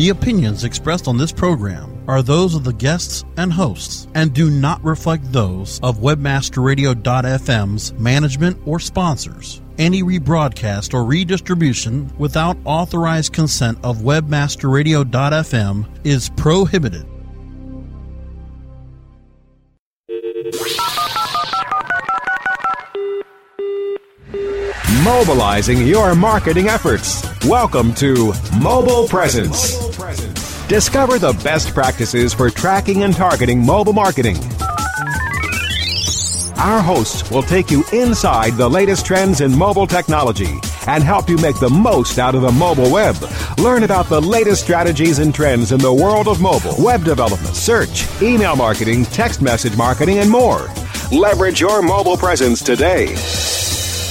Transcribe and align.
The 0.00 0.08
opinions 0.08 0.64
expressed 0.64 1.08
on 1.08 1.18
this 1.18 1.30
program 1.30 2.02
are 2.08 2.22
those 2.22 2.54
of 2.54 2.64
the 2.64 2.72
guests 2.72 3.22
and 3.36 3.52
hosts 3.52 4.08
and 4.14 4.32
do 4.32 4.50
not 4.50 4.82
reflect 4.82 5.30
those 5.30 5.78
of 5.82 5.98
webmasterradio.fm's 5.98 7.92
management 7.92 8.58
or 8.64 8.80
sponsors. 8.80 9.60
Any 9.76 10.02
rebroadcast 10.02 10.94
or 10.94 11.04
redistribution 11.04 12.10
without 12.16 12.56
authorized 12.64 13.34
consent 13.34 13.76
of 13.84 13.98
webmasterradio.fm 13.98 15.86
is 16.02 16.30
prohibited. 16.30 17.06
Mobilizing 24.98 25.86
your 25.86 26.16
marketing 26.16 26.66
efforts. 26.66 27.22
Welcome 27.46 27.94
to 27.94 28.34
Mobile 28.60 29.06
Presence. 29.06 29.78
Discover 30.66 31.20
the 31.20 31.32
best 31.44 31.72
practices 31.72 32.34
for 32.34 32.50
tracking 32.50 33.04
and 33.04 33.14
targeting 33.14 33.64
mobile 33.64 33.92
marketing. 33.92 34.36
Our 36.58 36.82
hosts 36.82 37.30
will 37.30 37.44
take 37.44 37.70
you 37.70 37.84
inside 37.92 38.54
the 38.54 38.68
latest 38.68 39.06
trends 39.06 39.40
in 39.40 39.56
mobile 39.56 39.86
technology 39.86 40.58
and 40.88 41.04
help 41.04 41.28
you 41.28 41.38
make 41.38 41.60
the 41.60 41.70
most 41.70 42.18
out 42.18 42.34
of 42.34 42.42
the 42.42 42.52
mobile 42.52 42.90
web. 42.90 43.14
Learn 43.58 43.84
about 43.84 44.06
the 44.06 44.20
latest 44.20 44.64
strategies 44.64 45.20
and 45.20 45.32
trends 45.32 45.70
in 45.70 45.78
the 45.78 45.94
world 45.94 46.26
of 46.26 46.40
mobile, 46.40 46.74
web 46.78 47.04
development, 47.04 47.54
search, 47.54 48.06
email 48.20 48.56
marketing, 48.56 49.04
text 49.04 49.40
message 49.40 49.76
marketing, 49.76 50.18
and 50.18 50.28
more. 50.28 50.68
Leverage 51.12 51.60
your 51.60 51.80
mobile 51.80 52.16
presence 52.16 52.60
today. 52.60 53.14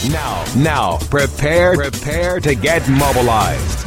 Now, 0.08 0.46
now, 0.56 0.98
prepare, 1.10 1.76
prepare 1.76 2.40
to 2.40 2.56
get 2.56 2.88
mobilized. 2.88 3.86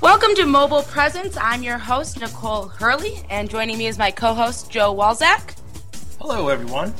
Welcome 0.00 0.34
to 0.34 0.46
Mobile 0.46 0.82
Presence. 0.82 1.36
I'm 1.40 1.62
your 1.62 1.78
host, 1.78 2.18
Nicole 2.18 2.66
Hurley, 2.66 3.24
and 3.30 3.48
joining 3.48 3.78
me 3.78 3.86
is 3.86 3.98
my 3.98 4.10
co 4.10 4.34
host, 4.34 4.68
Joe 4.68 4.92
Walzak. 4.92 5.56
Hello, 6.20 6.48
everyone. 6.48 6.92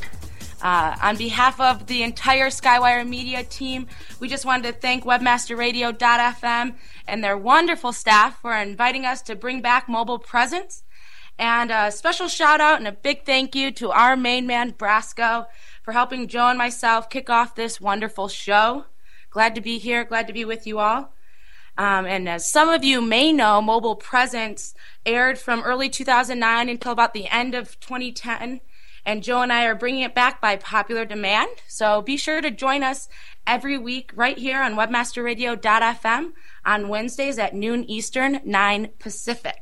Uh, 0.62 0.94
on 1.02 1.16
behalf 1.16 1.60
of 1.60 1.88
the 1.88 2.04
entire 2.04 2.46
Skywire 2.46 3.06
Media 3.06 3.42
team, 3.42 3.88
we 4.20 4.28
just 4.28 4.44
wanted 4.44 4.72
to 4.72 4.80
thank 4.80 5.02
WebmasterRadio.fm 5.02 6.74
and 7.08 7.24
their 7.24 7.36
wonderful 7.36 7.92
staff 7.92 8.40
for 8.40 8.56
inviting 8.56 9.04
us 9.04 9.20
to 9.22 9.34
bring 9.34 9.60
back 9.60 9.88
Mobile 9.88 10.20
Presence. 10.20 10.84
And 11.40 11.72
a 11.72 11.90
special 11.90 12.28
shout 12.28 12.60
out 12.60 12.78
and 12.78 12.86
a 12.86 12.92
big 12.92 13.24
thank 13.24 13.56
you 13.56 13.72
to 13.72 13.90
our 13.90 14.16
main 14.16 14.46
man, 14.46 14.74
Brasco, 14.74 15.46
for 15.82 15.92
helping 15.92 16.28
Joe 16.28 16.48
and 16.48 16.58
myself 16.58 17.10
kick 17.10 17.28
off 17.28 17.54
this 17.54 17.80
wonderful 17.80 18.28
show. 18.28 18.86
Glad 19.30 19.54
to 19.54 19.60
be 19.60 19.78
here, 19.78 20.04
glad 20.04 20.26
to 20.26 20.32
be 20.32 20.44
with 20.44 20.66
you 20.66 20.78
all. 20.78 21.12
Um, 21.78 22.04
and 22.06 22.28
as 22.28 22.50
some 22.50 22.68
of 22.68 22.84
you 22.84 23.00
may 23.00 23.32
know, 23.32 23.62
Mobile 23.62 23.96
Presence 23.96 24.74
aired 25.06 25.38
from 25.38 25.62
early 25.62 25.88
2009 25.88 26.68
until 26.68 26.92
about 26.92 27.14
the 27.14 27.28
end 27.28 27.54
of 27.54 27.80
2010. 27.80 28.60
And 29.04 29.22
Joe 29.22 29.42
and 29.42 29.52
I 29.52 29.64
are 29.64 29.74
bringing 29.74 30.02
it 30.02 30.14
back 30.14 30.40
by 30.40 30.56
popular 30.56 31.04
demand. 31.04 31.50
So 31.66 32.02
be 32.02 32.16
sure 32.16 32.40
to 32.40 32.50
join 32.50 32.82
us 32.82 33.08
every 33.46 33.76
week 33.76 34.12
right 34.14 34.38
here 34.38 34.62
on 34.62 34.74
webmasterradio.fm 34.74 36.32
on 36.64 36.88
Wednesdays 36.88 37.38
at 37.38 37.54
noon 37.54 37.84
Eastern, 37.84 38.40
9 38.44 38.90
Pacific. 38.98 39.61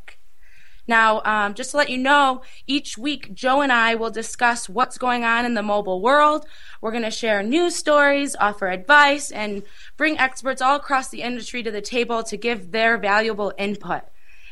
Now, 0.91 1.23
um, 1.25 1.55
just 1.55 1.71
to 1.71 1.77
let 1.77 1.89
you 1.89 1.99
know, 1.99 2.43
each 2.67 2.99
week 2.99 3.33
Joe 3.33 3.61
and 3.61 3.71
I 3.71 3.95
will 3.95 4.11
discuss 4.11 4.69
what's 4.69 4.99
going 4.99 5.23
on 5.23 5.47
in 5.47 5.55
the 5.55 5.63
mobile 5.63 6.01
world. 6.03 6.47
We're 6.81 6.91
going 6.91 7.05
to 7.05 7.13
share 7.13 7.45
news 7.45 7.77
stories, 7.77 8.35
offer 8.41 8.67
advice, 8.67 9.31
and 9.31 9.63
bring 9.97 10.19
experts 10.19 10.61
all 10.61 10.75
across 10.75 11.09
the 11.09 11.23
industry 11.23 11.63
to 11.63 11.71
the 11.71 11.81
table 11.81 12.25
to 12.25 12.37
give 12.37 12.73
their 12.73 12.99
valuable 12.99 13.53
input. 13.57 14.03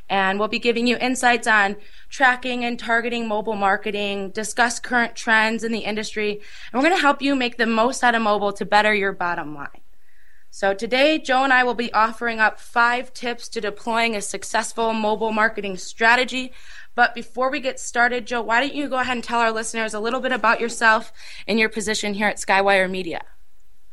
And 0.08 0.38
we'll 0.38 0.46
be 0.46 0.60
giving 0.60 0.86
you 0.86 0.96
insights 0.98 1.48
on 1.48 1.74
tracking 2.08 2.64
and 2.64 2.78
targeting 2.78 3.26
mobile 3.26 3.56
marketing, 3.56 4.30
discuss 4.30 4.78
current 4.78 5.16
trends 5.16 5.64
in 5.64 5.72
the 5.72 5.80
industry, 5.80 6.40
and 6.72 6.80
we're 6.80 6.88
going 6.88 6.96
to 6.96 7.02
help 7.02 7.20
you 7.20 7.34
make 7.34 7.56
the 7.56 7.66
most 7.66 8.04
out 8.04 8.14
of 8.14 8.22
mobile 8.22 8.52
to 8.52 8.64
better 8.64 8.94
your 8.94 9.12
bottom 9.12 9.56
line. 9.56 9.80
So 10.50 10.74
today, 10.74 11.18
Joe 11.18 11.44
and 11.44 11.52
I 11.52 11.62
will 11.64 11.74
be 11.74 11.92
offering 11.92 12.40
up 12.40 12.58
five 12.58 13.12
tips 13.12 13.48
to 13.50 13.60
deploying 13.60 14.16
a 14.16 14.22
successful 14.22 14.92
mobile 14.92 15.32
marketing 15.32 15.76
strategy. 15.76 16.52
But 16.94 17.14
before 17.14 17.50
we 17.50 17.60
get 17.60 17.78
started, 17.78 18.26
Joe, 18.26 18.42
why 18.42 18.60
don't 18.60 18.74
you 18.74 18.88
go 18.88 18.98
ahead 18.98 19.16
and 19.16 19.22
tell 19.22 19.38
our 19.38 19.52
listeners 19.52 19.94
a 19.94 20.00
little 20.00 20.20
bit 20.20 20.32
about 20.32 20.60
yourself 20.60 21.12
and 21.46 21.58
your 21.58 21.68
position 21.68 22.14
here 22.14 22.26
at 22.26 22.38
Skywire 22.38 22.90
Media? 22.90 23.20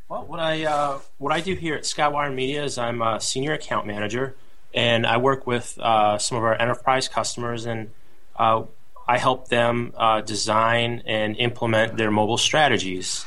Well, 0.07 0.25
what 0.25 0.39
I 0.39 0.65
uh, 0.65 0.99
what 1.17 1.33
I 1.33 1.41
do 1.41 1.55
here 1.55 1.75
at 1.75 1.83
Skywire 1.83 2.33
Media 2.33 2.63
is 2.63 2.77
I'm 2.77 3.01
a 3.01 3.19
senior 3.19 3.53
account 3.53 3.85
manager, 3.85 4.35
and 4.73 5.05
I 5.05 5.17
work 5.17 5.45
with 5.45 5.77
uh, 5.79 6.17
some 6.17 6.37
of 6.37 6.43
our 6.43 6.59
enterprise 6.59 7.07
customers, 7.07 7.65
and 7.65 7.91
uh, 8.35 8.63
I 9.07 9.17
help 9.17 9.49
them 9.49 9.93
uh, 9.95 10.21
design 10.21 11.03
and 11.05 11.35
implement 11.37 11.97
their 11.97 12.11
mobile 12.11 12.37
strategies. 12.37 13.25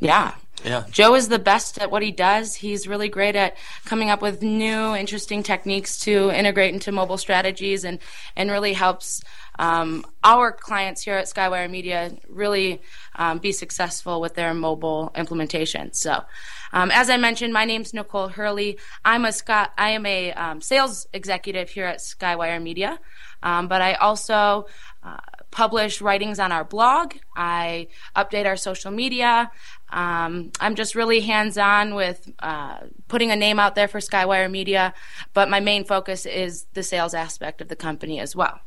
Yeah, 0.00 0.34
Yeah. 0.64 0.84
Joe 0.90 1.14
is 1.14 1.28
the 1.28 1.38
best 1.38 1.78
at 1.78 1.90
what 1.90 2.02
he 2.02 2.10
does. 2.10 2.54
He's 2.54 2.86
really 2.86 3.08
great 3.08 3.36
at 3.36 3.56
coming 3.84 4.10
up 4.10 4.20
with 4.20 4.42
new, 4.42 4.94
interesting 4.94 5.42
techniques 5.42 5.98
to 6.00 6.30
integrate 6.30 6.74
into 6.74 6.92
mobile 6.92 7.18
strategies 7.18 7.84
and, 7.84 7.98
and 8.36 8.50
really 8.50 8.74
helps 8.74 9.22
um, 9.58 10.06
our 10.24 10.52
clients 10.52 11.02
here 11.02 11.16
at 11.16 11.26
Skywire 11.26 11.70
Media 11.70 12.12
really 12.28 12.80
um, 13.16 13.38
be 13.38 13.52
successful 13.52 14.20
with 14.20 14.34
their 14.34 14.54
mobile 14.54 15.12
implementation. 15.14 15.92
So, 15.92 16.24
um, 16.72 16.90
as 16.90 17.10
I 17.10 17.16
mentioned, 17.18 17.52
my 17.52 17.64
name's 17.66 17.92
Nicole 17.92 18.28
Hurley. 18.28 18.78
I'm 19.04 19.24
a 19.24 19.32
Scott, 19.32 19.72
I 19.76 19.90
am 19.90 20.06
a 20.06 20.32
um, 20.32 20.60
sales 20.60 21.06
executive 21.12 21.68
here 21.68 21.84
at 21.84 21.98
Skywire 21.98 22.62
Media, 22.62 22.98
um, 23.42 23.68
but 23.68 23.82
I 23.82 23.94
also 23.94 24.66
uh, 25.02 25.18
publish 25.50 26.00
writings 26.00 26.38
on 26.38 26.52
our 26.52 26.64
blog. 26.64 27.14
I 27.36 27.88
update 28.14 28.46
our 28.46 28.56
social 28.56 28.90
media. 28.90 29.50
Um, 29.90 30.52
I'm 30.60 30.74
just 30.74 30.94
really 30.94 31.20
hands 31.20 31.58
on 31.58 31.94
with 31.94 32.30
uh, 32.38 32.78
putting 33.08 33.30
a 33.30 33.36
name 33.36 33.58
out 33.58 33.74
there 33.74 33.88
for 33.88 33.98
Skywire 33.98 34.50
Media, 34.50 34.94
but 35.34 35.50
my 35.50 35.60
main 35.60 35.84
focus 35.84 36.26
is 36.26 36.66
the 36.74 36.82
sales 36.82 37.14
aspect 37.14 37.60
of 37.60 37.68
the 37.68 37.76
company 37.76 38.20
as 38.20 38.36
well. 38.36 38.60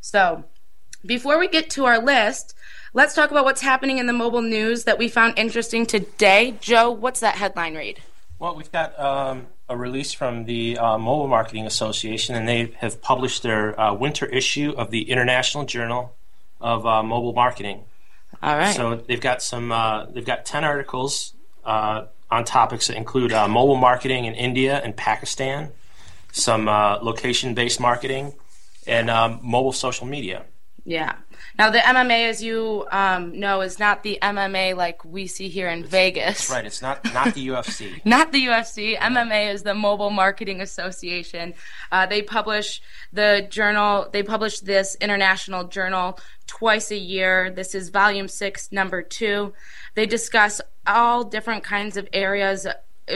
So, 0.00 0.44
before 1.04 1.38
we 1.38 1.48
get 1.48 1.70
to 1.70 1.84
our 1.84 1.98
list, 1.98 2.54
let's 2.92 3.14
talk 3.14 3.30
about 3.30 3.44
what's 3.44 3.60
happening 3.60 3.98
in 3.98 4.06
the 4.06 4.12
mobile 4.12 4.42
news 4.42 4.84
that 4.84 4.98
we 4.98 5.08
found 5.08 5.38
interesting 5.38 5.86
today. 5.86 6.56
Joe, 6.60 6.90
what's 6.90 7.20
that 7.20 7.36
headline 7.36 7.76
read? 7.76 8.02
Well, 8.38 8.54
we've 8.56 8.72
got 8.72 8.98
um, 8.98 9.46
a 9.68 9.76
release 9.76 10.12
from 10.12 10.44
the 10.44 10.78
uh, 10.78 10.98
Mobile 10.98 11.28
Marketing 11.28 11.66
Association, 11.66 12.34
and 12.34 12.46
they 12.46 12.72
have 12.78 13.00
published 13.00 13.42
their 13.42 13.78
uh, 13.80 13.94
winter 13.94 14.26
issue 14.26 14.74
of 14.76 14.90
the 14.90 15.10
International 15.10 15.64
Journal 15.64 16.14
of 16.60 16.86
uh, 16.86 17.02
Mobile 17.02 17.32
Marketing. 17.32 17.84
All 18.42 18.56
right. 18.56 18.74
So 18.74 18.96
they've 18.96 19.20
got 19.20 19.42
some. 19.42 19.72
Uh, 19.72 20.06
they've 20.06 20.24
got 20.24 20.44
ten 20.44 20.64
articles 20.64 21.34
uh, 21.64 22.06
on 22.30 22.44
topics 22.44 22.88
that 22.88 22.96
include 22.96 23.32
uh, 23.32 23.48
mobile 23.48 23.76
marketing 23.76 24.24
in 24.24 24.34
India 24.34 24.80
and 24.82 24.96
Pakistan, 24.96 25.72
some 26.32 26.68
uh, 26.68 26.98
location-based 27.02 27.80
marketing, 27.80 28.34
and 28.86 29.08
um, 29.10 29.40
mobile 29.42 29.72
social 29.72 30.06
media. 30.06 30.44
Yeah. 30.84 31.14
Now 31.58 31.70
the 31.70 31.78
MMA, 31.78 32.28
as 32.28 32.42
you 32.42 32.86
um, 32.92 33.38
know, 33.38 33.62
is 33.62 33.78
not 33.78 34.02
the 34.02 34.18
MMA 34.20 34.76
like 34.76 35.04
we 35.04 35.26
see 35.26 35.48
here 35.48 35.68
in 35.68 35.84
Vegas. 35.84 36.24
That's 36.24 36.50
right. 36.50 36.64
It's 36.64 36.82
not 36.82 37.02
not 37.14 37.34
the 37.34 37.48
UFC. 37.48 38.00
not 38.04 38.32
the 38.32 38.46
UFC. 38.46 38.96
MMA 38.98 39.52
is 39.54 39.62
the 39.62 39.74
Mobile 39.74 40.10
Marketing 40.10 40.60
Association. 40.60 41.54
Uh, 41.90 42.06
they 42.06 42.20
publish 42.20 42.82
the 43.12 43.46
journal. 43.48 44.08
They 44.12 44.22
publish 44.22 44.60
this 44.60 44.96
international 45.00 45.64
journal 45.64 46.18
twice 46.46 46.90
a 46.90 46.98
year. 46.98 47.50
This 47.50 47.74
is 47.74 47.88
volume 47.88 48.28
six, 48.28 48.70
number 48.70 49.02
two. 49.02 49.54
They 49.94 50.06
discuss 50.06 50.60
all 50.86 51.24
different 51.24 51.64
kinds 51.64 51.96
of 51.96 52.08
areas 52.12 52.66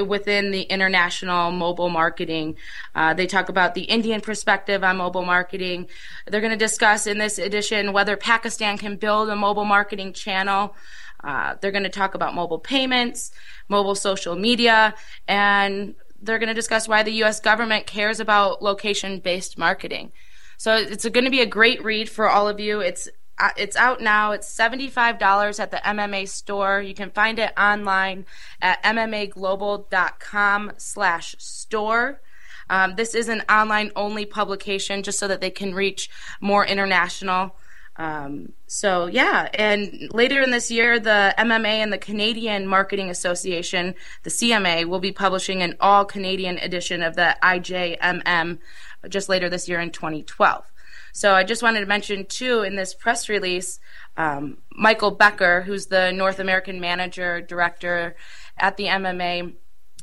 within 0.06 0.50
the 0.50 0.62
international 0.62 1.50
mobile 1.50 1.88
marketing. 1.88 2.56
Uh, 2.94 3.14
they 3.14 3.26
talk 3.26 3.48
about 3.48 3.74
the 3.74 3.82
Indian 3.82 4.20
perspective 4.20 4.84
on 4.84 4.96
mobile 4.96 5.24
marketing. 5.24 5.88
They're 6.26 6.40
going 6.40 6.52
to 6.52 6.56
discuss 6.56 7.06
in 7.06 7.18
this 7.18 7.38
edition 7.38 7.92
whether 7.92 8.16
Pakistan 8.16 8.78
can 8.78 8.96
build 8.96 9.28
a 9.28 9.36
mobile 9.36 9.64
marketing 9.64 10.12
channel. 10.12 10.74
Uh, 11.22 11.54
they're 11.60 11.72
going 11.72 11.84
to 11.84 11.90
talk 11.90 12.14
about 12.14 12.34
mobile 12.34 12.58
payments, 12.58 13.30
mobile 13.68 13.94
social 13.94 14.36
media, 14.36 14.94
and 15.28 15.94
they're 16.22 16.38
going 16.38 16.48
to 16.48 16.54
discuss 16.54 16.88
why 16.88 17.02
the 17.02 17.12
U.S. 17.12 17.40
government 17.40 17.86
cares 17.86 18.20
about 18.20 18.62
location 18.62 19.20
based 19.20 19.58
marketing. 19.58 20.12
So 20.56 20.76
it's 20.76 21.08
going 21.08 21.24
to 21.24 21.30
be 21.30 21.40
a 21.40 21.46
great 21.46 21.82
read 21.82 22.08
for 22.08 22.28
all 22.28 22.46
of 22.46 22.60
you. 22.60 22.80
It's 22.80 23.08
it's 23.56 23.76
out 23.76 24.00
now. 24.00 24.32
It's 24.32 24.54
$75 24.54 25.60
at 25.60 25.70
the 25.70 25.78
MMA 25.78 26.28
store. 26.28 26.80
You 26.80 26.94
can 26.94 27.10
find 27.10 27.38
it 27.38 27.52
online 27.58 28.26
at 28.60 28.82
mmaglobal.com 28.82 30.72
slash 30.76 31.36
store. 31.38 32.20
Um, 32.68 32.94
this 32.94 33.14
is 33.14 33.28
an 33.28 33.42
online 33.50 33.90
only 33.96 34.24
publication 34.24 35.02
just 35.02 35.18
so 35.18 35.26
that 35.28 35.40
they 35.40 35.50
can 35.50 35.74
reach 35.74 36.08
more 36.40 36.64
international. 36.64 37.56
Um, 37.96 38.52
so 38.66 39.06
yeah, 39.06 39.48
and 39.52 40.08
later 40.14 40.40
in 40.40 40.52
this 40.52 40.70
year, 40.70 40.98
the 40.98 41.34
MMA 41.36 41.66
and 41.66 41.92
the 41.92 41.98
Canadian 41.98 42.66
Marketing 42.66 43.10
Association, 43.10 43.94
the 44.22 44.30
CMA, 44.30 44.86
will 44.86 45.00
be 45.00 45.12
publishing 45.12 45.60
an 45.60 45.76
all 45.80 46.04
Canadian 46.04 46.56
edition 46.58 47.02
of 47.02 47.16
the 47.16 47.36
IJMM 47.42 48.58
just 49.08 49.28
later 49.28 49.50
this 49.50 49.68
year 49.68 49.80
in 49.80 49.90
2012. 49.90 50.64
So 51.12 51.34
I 51.34 51.44
just 51.44 51.62
wanted 51.62 51.80
to 51.80 51.86
mention 51.86 52.26
too 52.26 52.62
in 52.62 52.76
this 52.76 52.94
press 52.94 53.28
release, 53.28 53.78
um, 54.16 54.58
Michael 54.72 55.10
Becker, 55.10 55.62
who's 55.62 55.86
the 55.86 56.12
North 56.12 56.38
American 56.38 56.80
manager 56.80 57.40
director 57.40 58.16
at 58.58 58.76
the 58.76 58.84
MMA. 58.86 59.54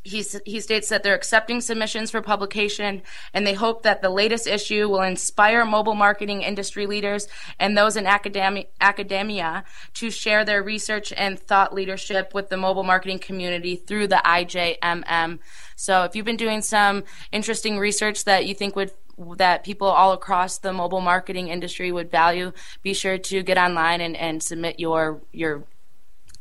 He, 0.04 0.24
he 0.46 0.62
states 0.62 0.88
that 0.88 1.04
they're 1.04 1.16
accepting 1.16 1.60
submissions 1.60 2.12
for 2.12 2.22
publication 2.22 3.02
and 3.34 3.46
they 3.46 3.54
hope 3.54 3.84
that 3.84 4.02
the 4.02 4.10
latest 4.10 4.48
issue 4.48 4.88
will 4.88 5.02
inspire 5.02 5.66
mobile 5.66 5.96
marketing 5.96 6.44
industry 6.44 6.86
leaders 6.86 7.28
and 7.60 7.78
those 7.78 7.98
in 7.98 8.08
academia, 8.08 8.66
academia 8.80 9.66
to 9.96 10.10
share 10.10 10.46
their 10.46 10.64
research 10.64 11.12
and 11.18 11.38
thought 11.38 11.74
leadership 11.74 12.34
with 12.34 12.48
the 12.48 12.56
mobile 12.56 12.86
marketing 12.86 13.20
community 13.20 13.76
through 13.76 14.08
the 14.08 14.22
IJMM. 14.24 15.40
So 15.76 16.04
if 16.04 16.16
you've 16.16 16.26
been 16.26 16.38
doing 16.38 16.62
some 16.62 17.04
interesting 17.34 17.78
research 17.78 18.24
that 18.24 18.46
you 18.46 18.56
think 18.56 18.78
would 18.78 18.92
that 19.38 19.64
people 19.64 19.88
all 19.88 20.14
across 20.14 20.60
the 20.60 20.74
mobile 20.74 21.02
marketing 21.02 21.48
industry 21.48 21.92
would 21.92 22.12
value, 22.12 22.52
be 22.84 22.94
sure 22.94 23.18
to 23.18 23.44
get 23.44 23.58
online 23.58 24.02
and, 24.02 24.16
and 24.16 24.42
submit 24.44 24.80
your 24.80 25.22
your 25.32 25.64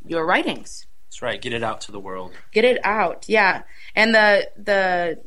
your 0.07 0.27
writings. 0.27 0.87
That's 1.09 1.23
right. 1.23 1.41
Get 1.41 1.53
it 1.53 1.63
out 1.63 1.81
to 1.83 1.93
the 1.93 2.01
world. 2.01 2.33
Get 2.53 2.65
it 2.65 2.79
out. 2.85 3.25
Yeah. 3.29 3.63
And 3.95 4.15
the 4.15 4.51
the 4.57 5.19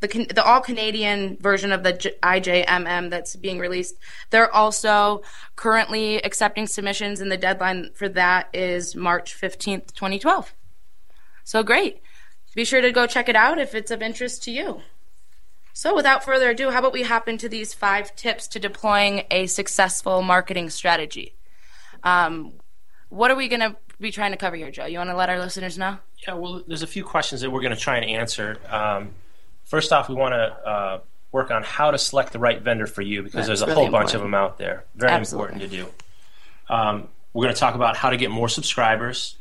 the, 0.00 0.26
the 0.34 0.44
all 0.44 0.60
Canadian 0.60 1.36
version 1.38 1.72
of 1.72 1.82
the 1.82 1.94
IJMM 2.22 3.10
that's 3.10 3.36
being 3.36 3.58
released, 3.58 3.96
they're 4.30 4.54
also 4.54 5.22
currently 5.56 6.16
accepting 6.22 6.66
submissions, 6.66 7.20
and 7.20 7.32
the 7.32 7.36
deadline 7.36 7.90
for 7.94 8.08
that 8.10 8.48
is 8.52 8.94
March 8.94 9.38
15th, 9.38 9.92
2012. 9.94 10.54
So 11.44 11.62
great. 11.62 12.02
Be 12.54 12.64
sure 12.64 12.80
to 12.80 12.92
go 12.92 13.06
check 13.06 13.28
it 13.28 13.36
out 13.36 13.58
if 13.58 13.74
it's 13.74 13.90
of 13.90 14.02
interest 14.02 14.42
to 14.44 14.50
you. 14.50 14.80
So, 15.76 15.94
without 15.94 16.24
further 16.24 16.48
ado, 16.48 16.70
how 16.70 16.78
about 16.78 16.94
we 16.94 17.02
hop 17.02 17.28
into 17.28 17.50
these 17.50 17.74
five 17.74 18.16
tips 18.16 18.48
to 18.48 18.58
deploying 18.58 19.24
a 19.30 19.46
successful 19.46 20.22
marketing 20.22 20.70
strategy? 20.70 21.34
Um, 22.02 22.54
what 23.10 23.30
are 23.30 23.36
we 23.36 23.46
going 23.48 23.60
to 23.60 23.76
be 24.00 24.10
trying 24.10 24.30
to 24.30 24.38
cover 24.38 24.56
here, 24.56 24.70
Joe? 24.70 24.86
You 24.86 24.96
want 24.96 25.10
to 25.10 25.14
let 25.16 25.28
our 25.28 25.38
listeners 25.38 25.76
know? 25.76 25.98
Yeah, 26.26 26.32
well, 26.32 26.62
there's 26.66 26.82
a 26.82 26.86
few 26.86 27.04
questions 27.04 27.42
that 27.42 27.50
we're 27.50 27.60
going 27.60 27.74
to 27.74 27.78
try 27.78 27.98
and 27.98 28.06
answer. 28.06 28.56
Um, 28.70 29.10
first 29.64 29.92
off, 29.92 30.08
we 30.08 30.14
want 30.14 30.32
to 30.32 30.66
uh, 30.66 31.00
work 31.30 31.50
on 31.50 31.62
how 31.62 31.90
to 31.90 31.98
select 31.98 32.32
the 32.32 32.38
right 32.38 32.62
vendor 32.62 32.86
for 32.86 33.02
you 33.02 33.22
because 33.22 33.46
That's 33.46 33.60
there's 33.60 33.62
a 33.62 33.66
really 33.66 33.74
whole 33.74 33.84
important. 33.84 34.12
bunch 34.12 34.14
of 34.14 34.22
them 34.22 34.32
out 34.32 34.56
there. 34.56 34.86
Very 34.94 35.12
Absolutely. 35.12 35.56
important 35.56 35.70
to 35.70 35.76
do. 35.76 36.74
Um, 36.74 37.08
we're 37.34 37.44
going 37.44 37.54
to 37.54 37.60
talk 37.60 37.74
about 37.74 37.98
how 37.98 38.08
to 38.08 38.16
get 38.16 38.30
more 38.30 38.48
subscribers. 38.48 39.36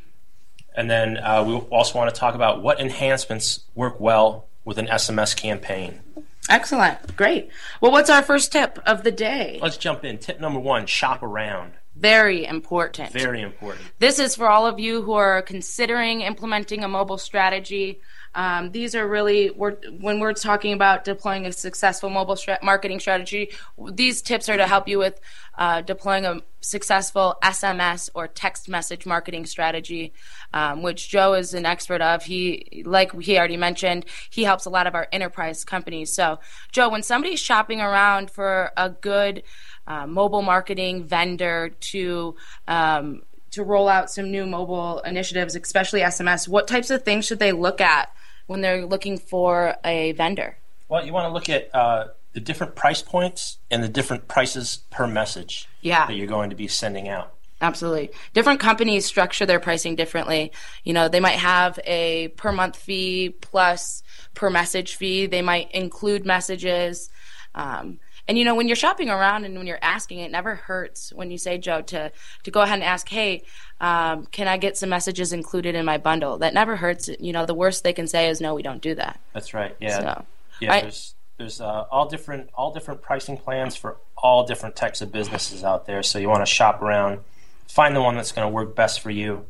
And 0.76 0.92
then 0.92 1.16
uh, 1.16 1.46
we 1.48 1.56
also 1.56 1.98
want 1.98 2.14
to 2.14 2.20
talk 2.20 2.36
about 2.36 2.62
what 2.62 2.82
enhancements 2.82 3.62
work 3.74 4.02
well 4.02 4.48
with 4.66 4.78
an 4.78 4.88
SMS 4.88 5.36
campaign. 5.36 6.02
Excellent. 6.50 7.16
Great. 7.16 7.50
Well, 7.82 7.92
what's 7.92 8.10
our 8.10 8.22
first 8.22 8.52
tip 8.52 8.80
of 8.86 9.04
the 9.04 9.12
day? 9.12 9.60
Let's 9.62 9.78
jump 9.78 10.04
in. 10.04 10.18
Tip 10.18 10.40
number 10.40 10.60
one 10.60 10.86
shop 10.86 11.24
around. 11.24 11.74
Very 11.96 12.46
important. 12.46 13.12
Very 13.12 13.42
important. 13.42 13.86
This 14.00 14.20
is 14.20 14.36
for 14.36 14.50
all 14.50 14.68
of 14.68 14.80
you 14.80 15.02
who 15.02 15.14
are 15.14 15.42
considering 15.42 16.22
implementing 16.22 16.84
a 16.84 16.90
mobile 16.90 17.18
strategy. 17.18 18.02
Um, 18.36 18.72
these 18.72 18.94
are 18.96 19.08
really 19.08 19.50
we're, 19.50 19.78
when 20.00 20.20
we're 20.20 20.34
talking 20.34 20.74
about 20.74 21.06
deploying 21.06 21.46
a 21.46 21.52
successful 21.54 22.10
mobile 22.10 22.36
stra- 22.36 22.60
marketing 22.62 23.00
strategy. 23.00 23.50
These 23.92 24.22
tips 24.22 24.50
are 24.50 24.58
to 24.58 24.68
help 24.68 24.88
you 24.88 25.00
with 25.00 25.20
uh, 25.58 25.82
deploying 25.82 26.26
a 26.26 26.42
successful 26.60 27.38
SMS 27.42 28.10
or 28.14 28.28
text 28.28 28.68
message 28.68 29.06
marketing 29.06 29.46
strategy, 29.46 30.14
um, 30.54 30.82
which 30.82 31.10
Joe 31.10 31.34
is 31.34 31.54
an 31.54 31.66
expert 31.66 32.02
of. 32.02 32.24
He, 32.24 32.84
like 32.86 33.18
he 33.22 33.38
already 33.38 33.56
mentioned, 33.56 34.06
he 34.30 34.44
helps 34.44 34.66
a 34.66 34.70
lot 34.70 34.86
of 34.86 34.96
our 34.96 35.08
enterprise 35.14 35.64
companies. 35.64 36.12
So, 36.12 36.40
Joe, 36.72 36.90
when 36.90 37.04
somebody's 37.04 37.40
shopping 37.40 37.80
around 37.80 38.32
for 38.32 38.72
a 38.76 38.90
good 38.90 39.44
uh, 39.88 40.08
mobile 40.08 40.42
marketing 40.42 41.06
vendor 41.06 41.70
to 41.70 42.36
um, 42.68 43.22
to 43.52 43.64
roll 43.64 43.88
out 43.88 44.12
some 44.12 44.32
new 44.32 44.46
mobile 44.46 45.00
initiatives, 45.06 45.56
especially 45.56 46.02
SMS, 46.02 46.46
what 46.46 46.68
types 46.68 46.90
of 46.90 47.04
things 47.04 47.26
should 47.26 47.40
they 47.40 47.54
look 47.54 47.80
at 47.80 48.10
when 48.48 48.62
they're 48.62 48.86
looking 48.86 49.18
for 49.18 49.76
a 49.84 50.12
vendor? 50.14 50.58
Well, 50.88 51.06
you 51.06 51.14
want 51.14 51.28
to 51.28 51.34
look 51.34 51.50
at 51.50 51.74
uh, 51.74 52.08
the 52.34 52.40
different 52.40 52.76
price 52.76 53.02
points 53.02 53.58
and 53.72 53.84
the 53.84 53.90
different 53.90 54.28
prices 54.28 54.84
per 54.90 55.08
message 55.08 55.68
yeah. 55.82 56.06
that 56.06 56.16
you're 56.16 56.28
going 56.28 56.50
to 56.50 56.56
be 56.56 56.68
sending 56.68 57.08
out. 57.08 57.34
Absolutely. 57.62 58.12
Different 58.34 58.60
companies 58.60 59.06
structure 59.06 59.46
their 59.46 59.60
pricing 59.60 59.96
differently. 59.96 60.52
You 60.84 60.94
know, 60.94 61.08
they 61.08 61.22
might 61.22 61.40
have 61.40 61.80
a 61.86 62.28
per 62.30 62.52
month 62.52 62.76
fee 62.76 63.30
plus 63.42 64.04
per 64.34 64.50
message 64.50 64.96
fee. 64.96 65.26
They 65.26 65.42
might 65.42 65.72
include 65.72 66.26
messages. 66.26 67.10
Um, 67.56 68.00
and 68.28 68.38
you 68.38 68.46
know, 68.46 68.56
when 68.56 68.68
you're 68.68 68.76
shopping 68.76 69.10
around 69.10 69.46
and 69.46 69.56
when 69.58 69.68
you're 69.68 69.80
asking, 69.82 70.20
it 70.20 70.32
never 70.32 70.56
hurts 70.56 71.14
when 71.14 71.32
you 71.32 71.38
say, 71.38 71.58
Joe, 71.58 71.82
to 71.82 72.12
to 72.44 72.52
go 72.52 72.62
ahead 72.62 72.76
and 72.76 72.84
ask, 72.84 73.08
hey, 73.08 73.44
um, 73.80 74.26
can 74.28 74.48
I 74.48 74.58
get 74.58 74.78
some 74.78 74.90
messages 74.90 75.34
included 75.34 75.76
in 75.76 75.86
my 75.86 75.98
bundle? 75.98 76.40
That 76.40 76.54
never 76.54 76.76
hurts. 76.76 77.10
You 77.20 77.34
know, 77.34 77.46
the 77.46 77.54
worst 77.54 77.84
they 77.84 77.94
can 77.94 78.08
say 78.08 78.30
is, 78.30 78.42
no, 78.42 78.56
we 78.56 78.64
don't 78.64 78.82
do 78.82 78.96
that. 78.96 79.20
That's 79.34 79.54
right. 79.54 79.76
Yeah. 79.80 80.00
So, 80.00 80.26
yeah. 80.62 80.74
I, 80.74 80.82
there's 80.82 81.16
there's 81.38 81.62
uh, 81.62 81.86
all 81.92 82.08
different 82.08 82.50
all 82.56 82.74
different 82.74 83.02
pricing 83.02 83.38
plans 83.38 83.76
for 83.76 83.98
all 84.18 84.46
different 84.46 84.76
types 84.76 85.02
of 85.02 85.12
businesses 85.12 85.64
out 85.64 85.86
there. 85.86 86.02
So 86.02 86.18
you 86.20 86.30
want 86.30 86.42
to 86.42 86.52
shop 86.52 86.82
around, 86.82 87.20
find 87.68 87.96
the 87.96 88.02
one 88.02 88.16
that's 88.16 88.32
going 88.32 88.48
to 88.48 88.54
work 88.54 88.76
best 88.76 89.02
for 89.02 89.12
you. 89.12 89.46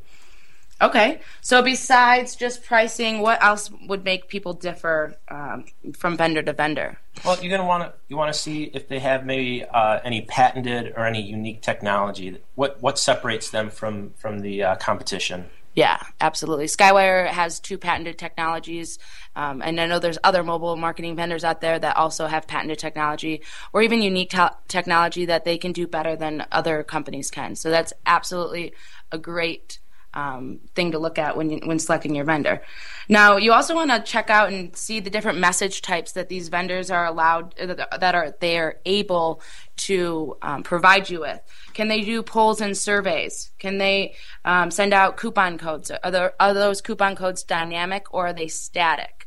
Okay. 0.81 1.21
So 1.41 1.61
besides 1.61 2.35
just 2.35 2.63
pricing, 2.63 3.21
what 3.21 3.41
else 3.41 3.69
would 3.87 4.03
make 4.03 4.27
people 4.27 4.53
differ 4.53 5.15
um, 5.29 5.65
from 5.93 6.17
vendor 6.17 6.43
to 6.43 6.53
vendor? 6.53 6.97
Well, 7.23 7.41
you're 7.41 7.55
gonna 7.55 7.67
want 7.67 7.83
to 7.83 7.93
you 8.09 8.17
want 8.17 8.33
to 8.33 8.39
see 8.39 8.63
if 8.73 8.89
they 8.89 8.99
have 8.99 9.25
maybe 9.25 9.63
uh, 9.63 9.99
any 10.03 10.21
patented 10.21 10.93
or 10.97 11.05
any 11.05 11.21
unique 11.21 11.61
technology. 11.61 12.37
What 12.55 12.81
what 12.81 12.99
separates 12.99 13.49
them 13.51 13.69
from 13.69 14.11
from 14.17 14.39
the 14.39 14.63
uh, 14.63 14.75
competition? 14.75 15.45
Yeah, 15.75 16.01
absolutely. 16.21 16.67
Skywire 16.67 17.27
has 17.27 17.59
two 17.59 17.77
patented 17.77 18.17
technologies, 18.17 18.97
um, 19.35 19.61
and 19.61 19.79
I 19.79 19.87
know 19.87 19.99
there's 19.99 20.17
other 20.23 20.41
mobile 20.41 20.77
marketing 20.77 21.17
vendors 21.17 21.43
out 21.43 21.59
there 21.59 21.77
that 21.77 21.97
also 21.97 22.27
have 22.27 22.47
patented 22.47 22.79
technology 22.79 23.41
or 23.73 23.81
even 23.81 24.01
unique 24.01 24.29
te- 24.29 24.55
technology 24.69 25.25
that 25.25 25.43
they 25.43 25.57
can 25.57 25.73
do 25.73 25.85
better 25.85 26.15
than 26.15 26.45
other 26.49 26.81
companies 26.83 27.29
can. 27.29 27.55
So 27.55 27.69
that's 27.69 27.91
absolutely 28.05 28.73
a 29.11 29.17
great 29.17 29.79
um, 30.15 30.59
thing 30.73 30.91
to 30.91 30.99
look 30.99 31.19
at 31.19 31.37
when 31.37 31.49
you, 31.49 31.59
when 31.65 31.77
selecting 31.79 32.15
your 32.15 32.25
vendor. 32.25 32.61
Now, 33.07 33.37
you 33.37 33.51
also 33.53 33.75
want 33.75 33.91
to 33.91 33.99
check 33.99 34.29
out 34.29 34.51
and 34.51 34.75
see 34.75 34.99
the 34.99 35.09
different 35.09 35.37
message 35.37 35.81
types 35.81 36.13
that 36.13 36.29
these 36.29 36.47
vendors 36.47 36.89
are 36.89 37.05
allowed 37.05 37.55
that 37.57 38.15
are 38.15 38.35
they 38.39 38.57
are 38.57 38.77
able 38.85 39.41
to 39.77 40.37
um, 40.41 40.63
provide 40.63 41.09
you 41.09 41.19
with. 41.19 41.39
Can 41.73 41.87
they 41.87 42.01
do 42.01 42.23
polls 42.23 42.61
and 42.61 42.77
surveys? 42.77 43.51
Can 43.59 43.77
they 43.77 44.15
um, 44.45 44.71
send 44.71 44.93
out 44.93 45.17
coupon 45.17 45.57
codes? 45.57 45.91
Are, 45.91 46.11
there, 46.11 46.33
are 46.39 46.53
those 46.53 46.81
coupon 46.81 47.15
codes 47.15 47.43
dynamic 47.43 48.13
or 48.13 48.27
are 48.27 48.33
they 48.33 48.47
static? 48.47 49.24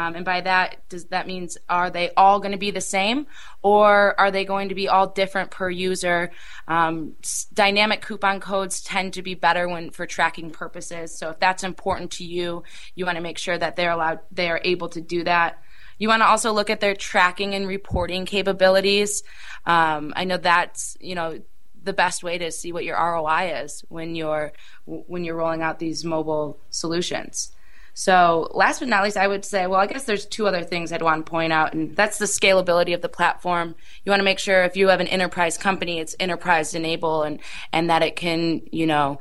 Um, 0.00 0.14
and 0.14 0.24
by 0.24 0.40
that, 0.40 0.88
does 0.88 1.04
that 1.06 1.26
means 1.26 1.58
are 1.68 1.90
they 1.90 2.10
all 2.16 2.40
going 2.40 2.52
to 2.52 2.58
be 2.58 2.70
the 2.70 2.80
same, 2.80 3.26
or 3.60 4.18
are 4.18 4.30
they 4.30 4.46
going 4.46 4.70
to 4.70 4.74
be 4.74 4.88
all 4.88 5.08
different 5.08 5.50
per 5.50 5.68
user? 5.68 6.30
Um, 6.66 7.16
dynamic 7.52 8.00
coupon 8.00 8.40
codes 8.40 8.80
tend 8.80 9.12
to 9.14 9.22
be 9.22 9.34
better 9.34 9.68
when 9.68 9.90
for 9.90 10.06
tracking 10.06 10.52
purposes. 10.52 11.18
So 11.18 11.28
if 11.28 11.38
that's 11.38 11.64
important 11.64 12.12
to 12.12 12.24
you, 12.24 12.62
you 12.94 13.04
want 13.04 13.16
to 13.16 13.22
make 13.22 13.36
sure 13.36 13.58
that 13.58 13.76
they're 13.76 13.90
allowed, 13.90 14.20
they 14.32 14.48
are 14.48 14.62
able 14.64 14.88
to 14.88 15.02
do 15.02 15.22
that. 15.24 15.62
You 15.98 16.08
want 16.08 16.22
to 16.22 16.26
also 16.28 16.52
look 16.54 16.70
at 16.70 16.80
their 16.80 16.94
tracking 16.94 17.54
and 17.54 17.68
reporting 17.68 18.24
capabilities. 18.24 19.22
Um, 19.66 20.14
I 20.16 20.24
know 20.24 20.38
that's 20.38 20.96
you 20.98 21.14
know 21.14 21.40
the 21.82 21.92
best 21.92 22.22
way 22.22 22.38
to 22.38 22.50
see 22.50 22.72
what 22.72 22.86
your 22.86 22.96
ROI 22.96 23.60
is 23.64 23.84
when 23.90 24.14
you're 24.14 24.52
when 24.86 25.24
you're 25.24 25.36
rolling 25.36 25.60
out 25.60 25.78
these 25.78 26.06
mobile 26.06 26.58
solutions. 26.70 27.52
So, 27.94 28.50
last 28.54 28.80
but 28.80 28.88
not 28.88 29.04
least, 29.04 29.16
I 29.16 29.28
would 29.28 29.44
say, 29.44 29.66
well, 29.66 29.80
I 29.80 29.86
guess 29.86 30.04
there's 30.04 30.26
two 30.26 30.46
other 30.46 30.62
things 30.62 30.92
I'd 30.92 31.02
want 31.02 31.26
to 31.26 31.30
point 31.30 31.52
out, 31.52 31.74
and 31.74 31.94
that's 31.96 32.18
the 32.18 32.26
scalability 32.26 32.94
of 32.94 33.02
the 33.02 33.08
platform. 33.08 33.74
You 34.04 34.10
want 34.10 34.20
to 34.20 34.24
make 34.24 34.38
sure 34.38 34.64
if 34.64 34.76
you 34.76 34.88
have 34.88 35.00
an 35.00 35.08
enterprise 35.08 35.58
company, 35.58 35.98
it's 35.98 36.14
enterprise 36.20 36.74
enable, 36.74 37.22
and 37.22 37.40
and 37.72 37.90
that 37.90 38.02
it 38.02 38.16
can, 38.16 38.62
you 38.70 38.86
know, 38.86 39.18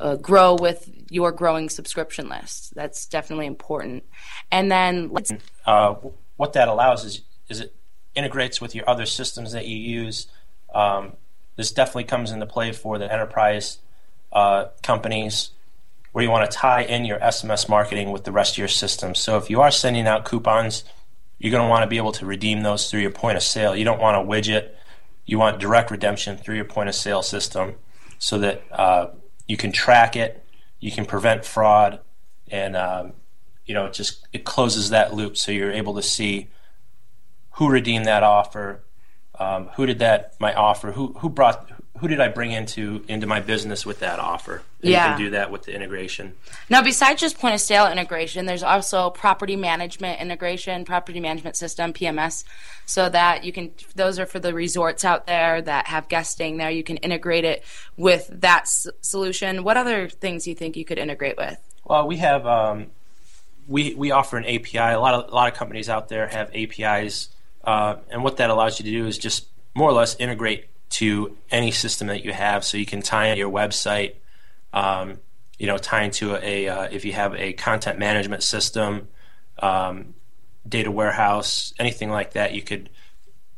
uh, 0.00 0.16
grow 0.16 0.54
with 0.54 0.90
your 1.10 1.32
growing 1.32 1.68
subscription 1.68 2.28
list. 2.28 2.74
That's 2.74 3.06
definitely 3.06 3.46
important. 3.46 4.04
And 4.50 4.70
then 4.70 5.10
let's. 5.10 5.32
Uh, 5.64 5.94
what 6.36 6.52
that 6.54 6.68
allows 6.68 7.04
is 7.04 7.22
is 7.48 7.60
it 7.60 7.74
integrates 8.14 8.60
with 8.60 8.74
your 8.74 8.88
other 8.88 9.06
systems 9.06 9.52
that 9.52 9.66
you 9.66 9.76
use. 9.76 10.26
Um, 10.74 11.12
this 11.56 11.72
definitely 11.72 12.04
comes 12.04 12.32
into 12.32 12.46
play 12.46 12.72
for 12.72 12.98
the 12.98 13.10
enterprise 13.10 13.78
uh, 14.32 14.66
companies 14.82 15.50
where 16.16 16.24
you 16.24 16.30
want 16.30 16.50
to 16.50 16.56
tie 16.56 16.80
in 16.80 17.04
your 17.04 17.18
SMS 17.18 17.68
marketing 17.68 18.10
with 18.10 18.24
the 18.24 18.32
rest 18.32 18.54
of 18.54 18.58
your 18.58 18.68
system. 18.68 19.14
So 19.14 19.36
if 19.36 19.50
you 19.50 19.60
are 19.60 19.70
sending 19.70 20.06
out 20.06 20.24
coupons, 20.24 20.82
you're 21.38 21.50
going 21.50 21.62
to 21.62 21.68
want 21.68 21.82
to 21.82 21.86
be 21.86 21.98
able 21.98 22.12
to 22.12 22.24
redeem 22.24 22.62
those 22.62 22.90
through 22.90 23.00
your 23.00 23.10
point 23.10 23.36
of 23.36 23.42
sale. 23.42 23.76
You 23.76 23.84
don't 23.84 24.00
want 24.00 24.16
a 24.16 24.20
widget. 24.20 24.70
You 25.26 25.38
want 25.38 25.60
direct 25.60 25.90
redemption 25.90 26.38
through 26.38 26.54
your 26.54 26.64
point 26.64 26.88
of 26.88 26.94
sale 26.94 27.20
system 27.20 27.74
so 28.18 28.38
that 28.38 28.62
uh, 28.72 29.08
you 29.46 29.58
can 29.58 29.72
track 29.72 30.16
it, 30.16 30.42
you 30.80 30.90
can 30.90 31.04
prevent 31.04 31.44
fraud, 31.44 32.00
and 32.50 32.78
um, 32.78 33.12
you 33.66 33.74
know 33.74 33.84
it 33.84 33.92
just 33.92 34.26
it 34.32 34.46
closes 34.46 34.88
that 34.88 35.12
loop 35.12 35.36
so 35.36 35.52
you're 35.52 35.70
able 35.70 35.96
to 35.96 36.02
see 36.02 36.48
who 37.56 37.68
redeemed 37.68 38.06
that 38.06 38.22
offer, 38.22 38.82
um, 39.38 39.68
who 39.76 39.84
did 39.84 39.98
that 39.98 40.32
my 40.40 40.54
offer, 40.54 40.92
who 40.92 41.12
who 41.18 41.28
brought 41.28 41.70
who 41.98 42.08
did 42.08 42.20
I 42.20 42.28
bring 42.28 42.52
into 42.52 43.04
into 43.08 43.26
my 43.26 43.40
business 43.40 43.86
with 43.86 44.00
that 44.00 44.18
offer? 44.18 44.62
And 44.82 44.90
yeah. 44.90 45.04
you 45.04 45.10
can 45.10 45.24
do 45.24 45.30
that 45.30 45.50
with 45.50 45.64
the 45.64 45.74
integration. 45.74 46.34
Now, 46.68 46.82
besides 46.82 47.20
just 47.20 47.38
point 47.38 47.54
of 47.54 47.60
sale 47.60 47.86
integration, 47.86 48.46
there's 48.46 48.62
also 48.62 49.10
property 49.10 49.56
management 49.56 50.20
integration, 50.20 50.84
property 50.84 51.20
management 51.20 51.56
system 51.56 51.92
(PMS), 51.92 52.44
so 52.84 53.08
that 53.08 53.44
you 53.44 53.52
can. 53.52 53.72
Those 53.94 54.18
are 54.18 54.26
for 54.26 54.38
the 54.38 54.52
resorts 54.52 55.04
out 55.04 55.26
there 55.26 55.62
that 55.62 55.86
have 55.88 56.08
guests 56.08 56.32
staying 56.32 56.58
there. 56.58 56.70
You 56.70 56.84
can 56.84 56.98
integrate 56.98 57.44
it 57.44 57.64
with 57.96 58.28
that 58.32 58.62
s- 58.62 58.86
solution. 59.00 59.64
What 59.64 59.76
other 59.76 60.08
things 60.08 60.44
do 60.44 60.50
you 60.50 60.56
think 60.56 60.76
you 60.76 60.84
could 60.84 60.98
integrate 60.98 61.36
with? 61.36 61.58
Well, 61.84 62.06
we 62.06 62.18
have 62.18 62.46
um, 62.46 62.86
we 63.66 63.94
we 63.94 64.10
offer 64.10 64.36
an 64.36 64.44
API. 64.44 64.78
A 64.78 65.00
lot 65.00 65.14
of 65.14 65.32
a 65.32 65.34
lot 65.34 65.50
of 65.50 65.58
companies 65.58 65.88
out 65.88 66.08
there 66.08 66.26
have 66.26 66.50
APIs, 66.54 67.30
uh, 67.64 67.96
and 68.10 68.22
what 68.22 68.36
that 68.36 68.50
allows 68.50 68.78
you 68.78 68.84
to 68.84 68.90
do 68.90 69.06
is 69.06 69.18
just 69.18 69.46
more 69.74 69.90
or 69.90 69.92
less 69.92 70.16
integrate 70.16 70.66
to 70.88 71.36
any 71.50 71.70
system 71.70 72.08
that 72.08 72.24
you 72.24 72.32
have. 72.32 72.64
So 72.64 72.76
you 72.76 72.86
can 72.86 73.02
tie 73.02 73.28
in 73.28 73.38
your 73.38 73.50
website, 73.50 74.14
um, 74.72 75.18
you 75.58 75.66
know, 75.66 75.78
tie 75.78 76.02
into 76.02 76.36
a, 76.36 76.68
uh, 76.68 76.88
if 76.90 77.04
you 77.04 77.12
have 77.12 77.34
a 77.34 77.52
content 77.54 77.98
management 77.98 78.42
system, 78.42 79.08
um, 79.58 80.14
data 80.68 80.90
warehouse, 80.90 81.72
anything 81.78 82.10
like 82.10 82.32
that, 82.32 82.54
you 82.54 82.62
could 82.62 82.90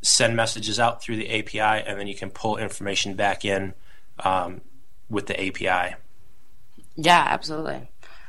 send 0.03 0.37
messages 0.37 0.79
out 0.79 1.03
through 1.03 1.17
the 1.17 1.29
API 1.39 1.85
and 1.87 1.99
then 1.99 2.07
you 2.07 2.15
can 2.15 2.31
pull 2.31 2.57
information 2.57 3.15
back 3.15 3.45
in 3.45 3.75
um, 4.21 4.61
with 5.11 5.27
the 5.27 5.41
API. 5.41 5.97
Yeah, 6.97 7.25
absolutely. 7.27 7.89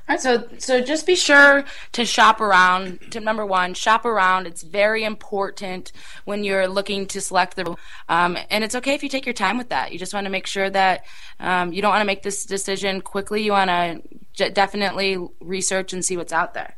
All 0.09 0.15
right, 0.15 0.21
so 0.21 0.47
so 0.57 0.81
just 0.81 1.05
be 1.05 1.13
sure 1.13 1.63
to 1.91 2.03
shop 2.03 2.41
around. 2.41 2.99
Tip 3.11 3.23
number 3.23 3.45
one: 3.45 3.75
shop 3.75 4.05
around. 4.05 4.47
It's 4.47 4.63
very 4.63 5.03
important 5.03 5.91
when 6.25 6.43
you're 6.43 6.67
looking 6.67 7.05
to 7.07 7.21
select 7.21 7.55
the. 7.55 7.75
Um, 8.09 8.35
and 8.49 8.63
it's 8.63 8.73
okay 8.73 8.95
if 8.95 9.03
you 9.03 9.09
take 9.09 9.27
your 9.27 9.33
time 9.33 9.59
with 9.59 9.69
that. 9.69 9.93
You 9.93 9.99
just 9.99 10.11
want 10.11 10.25
to 10.25 10.31
make 10.31 10.47
sure 10.47 10.67
that 10.67 11.05
um, 11.39 11.71
you 11.71 11.83
don't 11.83 11.91
want 11.91 12.01
to 12.01 12.07
make 12.07 12.23
this 12.23 12.43
decision 12.43 13.01
quickly. 13.01 13.43
You 13.43 13.51
want 13.51 13.69
to 13.69 14.01
j- 14.33 14.49
definitely 14.49 15.23
research 15.41 15.93
and 15.93 16.03
see 16.03 16.17
what's 16.17 16.33
out 16.33 16.55
there. 16.55 16.75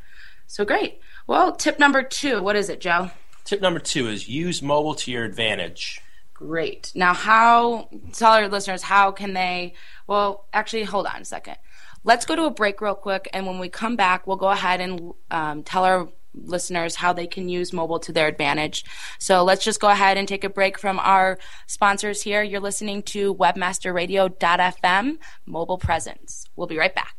So 0.47 0.65
great. 0.65 0.99
Well, 1.25 1.55
tip 1.55 1.79
number 1.79 2.03
two. 2.03 2.43
What 2.43 2.57
is 2.57 2.67
it, 2.67 2.81
Joe? 2.81 3.11
Tip 3.45 3.61
number 3.61 3.79
two 3.79 4.09
is 4.09 4.27
use 4.27 4.61
mobile 4.61 4.95
to 4.95 5.09
your 5.09 5.23
advantage. 5.23 6.01
Great. 6.33 6.91
Now, 6.95 7.13
how 7.13 7.87
tell 8.11 8.33
our 8.33 8.49
listeners 8.49 8.81
how 8.81 9.11
can 9.11 9.33
they? 9.33 9.75
Well, 10.05 10.47
actually, 10.51 10.83
hold 10.83 11.05
on 11.05 11.21
a 11.21 11.25
second. 11.25 11.55
Let's 12.03 12.25
go 12.25 12.35
to 12.35 12.45
a 12.45 12.51
break 12.51 12.81
real 12.81 12.95
quick, 12.95 13.29
and 13.31 13.45
when 13.45 13.59
we 13.59 13.69
come 13.69 13.95
back, 13.95 14.25
we'll 14.25 14.37
go 14.37 14.49
ahead 14.49 14.81
and 14.81 15.13
um, 15.29 15.63
tell 15.63 15.83
our 15.83 16.09
listeners 16.33 16.95
how 16.95 17.13
they 17.13 17.27
can 17.27 17.47
use 17.47 17.73
mobile 17.73 17.99
to 17.99 18.11
their 18.11 18.27
advantage. 18.27 18.85
So 19.19 19.43
let's 19.43 19.63
just 19.63 19.79
go 19.79 19.89
ahead 19.89 20.17
and 20.17 20.27
take 20.27 20.43
a 20.43 20.49
break 20.49 20.79
from 20.79 20.97
our 20.99 21.37
sponsors 21.67 22.23
here. 22.23 22.41
You're 22.41 22.61
listening 22.61 23.03
to 23.03 23.35
webmasterradio.fm 23.35 25.17
mobile 25.45 25.77
presence. 25.77 26.45
We'll 26.55 26.67
be 26.67 26.77
right 26.77 26.95
back. 26.95 27.15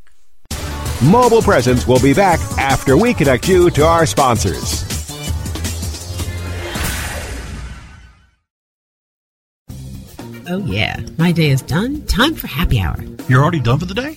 Mobile 1.03 1.43
Presence 1.43 1.87
will 1.87 2.01
be 2.01 2.15
back 2.15 2.39
after 2.59 2.97
we 2.97 3.13
connect 3.13 3.49
you 3.49 3.71
to 3.71 3.85
our 3.85 4.07
sponsors. 4.07 4.85
Oh, 10.49 10.63
yeah. 10.65 11.01
My 11.19 11.33
day 11.33 11.51
is 11.51 11.63
done. 11.63 12.03
Time 12.07 12.35
for 12.35 12.47
happy 12.47 12.79
hour. 12.79 12.97
You're 13.29 13.43
already 13.43 13.61
done 13.61 13.81
for 13.81 13.87
the 13.87 13.95
day? 13.95 14.17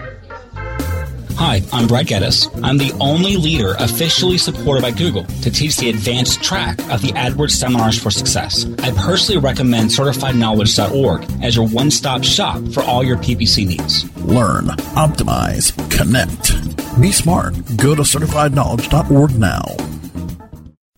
Hi, 1.37 1.61
I'm 1.73 1.87
Brad 1.87 2.07
Geddes. 2.07 2.47
I'm 2.63 2.77
the 2.77 2.91
only 2.99 3.35
leader 3.35 3.73
officially 3.79 4.37
supported 4.37 4.81
by 4.81 4.91
Google 4.91 5.23
to 5.25 5.49
teach 5.49 5.77
the 5.77 5.89
advanced 5.89 6.41
track 6.43 6.77
of 6.91 7.01
the 7.01 7.09
AdWords 7.13 7.51
Seminars 7.51 7.97
for 8.01 8.11
Success. 8.11 8.65
I 8.79 8.91
personally 8.91 9.39
recommend 9.41 9.89
CertifiedKnowledge.org 9.89 11.43
as 11.43 11.55
your 11.55 11.67
one-stop 11.67 12.23
shop 12.23 12.61
for 12.73 12.83
all 12.83 13.03
your 13.03 13.17
PPC 13.17 13.65
needs. 13.67 14.05
Learn, 14.19 14.65
optimize, 14.95 15.71
connect. 15.95 16.53
Be 17.01 17.11
smart. 17.11 17.53
Go 17.77 17.95
to 17.95 18.03
CertifiedKnowledge.org 18.03 19.35
now. 19.39 19.63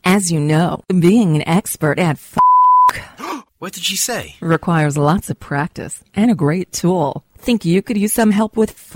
As 0.04 0.32
you 0.32 0.40
know, 0.40 0.82
being 1.00 1.38
an 1.38 1.48
expert 1.48 1.98
at 2.00 2.18
f- 2.18 2.38
What 3.60 3.74
did 3.74 3.84
she 3.84 3.96
say? 3.96 4.36
requires 4.42 4.98
lots 4.98 5.30
of 5.30 5.40
practice 5.40 6.04
and 6.16 6.30
a 6.30 6.36
great 6.36 6.72
tool. 6.74 7.24
Think 7.38 7.63
you 7.66 7.82
could 7.82 7.98
use 7.98 8.12
some 8.13 8.32
help 8.32 8.58
with 8.58 8.72
f- 8.72 8.96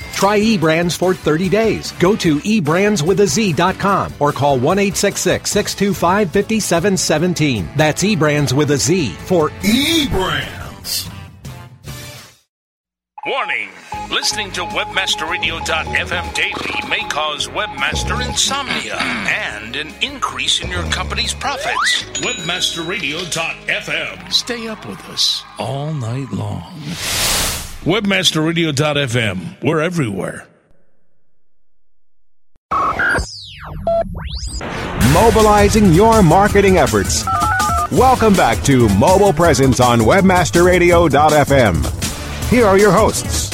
Try 0.21 0.39
eBrands 0.39 0.95
for 0.95 1.13
30 1.15 1.49
days. 1.49 1.91
Go 1.93 2.15
to 2.17 2.37
eBrandsWithAZ.com 2.37 4.13
or 4.19 4.31
call 4.31 4.59
1 4.59 4.93
625 4.93 6.29
5717. 6.29 7.67
That's 7.75 8.03
eBrands 8.03 8.53
with 8.53 8.69
a 8.69 8.77
Z 8.77 9.13
for 9.13 9.49
eBrands. 9.49 11.11
Warning! 13.25 13.69
Listening 14.11 14.51
to 14.51 14.61
WebmasterRadio.fm 14.61 16.33
daily 16.35 16.87
may 16.87 17.01
cause 17.09 17.47
webmaster 17.47 18.23
insomnia 18.23 18.97
and 18.99 19.75
an 19.75 19.91
increase 20.03 20.61
in 20.61 20.69
your 20.69 20.83
company's 20.91 21.33
profits. 21.33 22.03
WebmasterRadio.fm. 22.19 24.31
Stay 24.31 24.67
up 24.67 24.87
with 24.87 25.03
us 25.05 25.43
all 25.57 25.91
night 25.95 26.31
long. 26.31 26.71
WebmasterRadio.fm. 27.81 29.63
We're 29.63 29.81
everywhere. 29.81 30.47
Mobilizing 35.11 35.91
your 35.91 36.21
marketing 36.21 36.77
efforts. 36.77 37.25
Welcome 37.91 38.33
back 38.33 38.63
to 38.65 38.87
Mobile 38.89 39.33
Presence 39.33 39.79
on 39.79 39.97
WebmasterRadio.fm. 39.99 42.49
Here 42.51 42.67
are 42.67 42.77
your 42.77 42.91
hosts. 42.91 43.49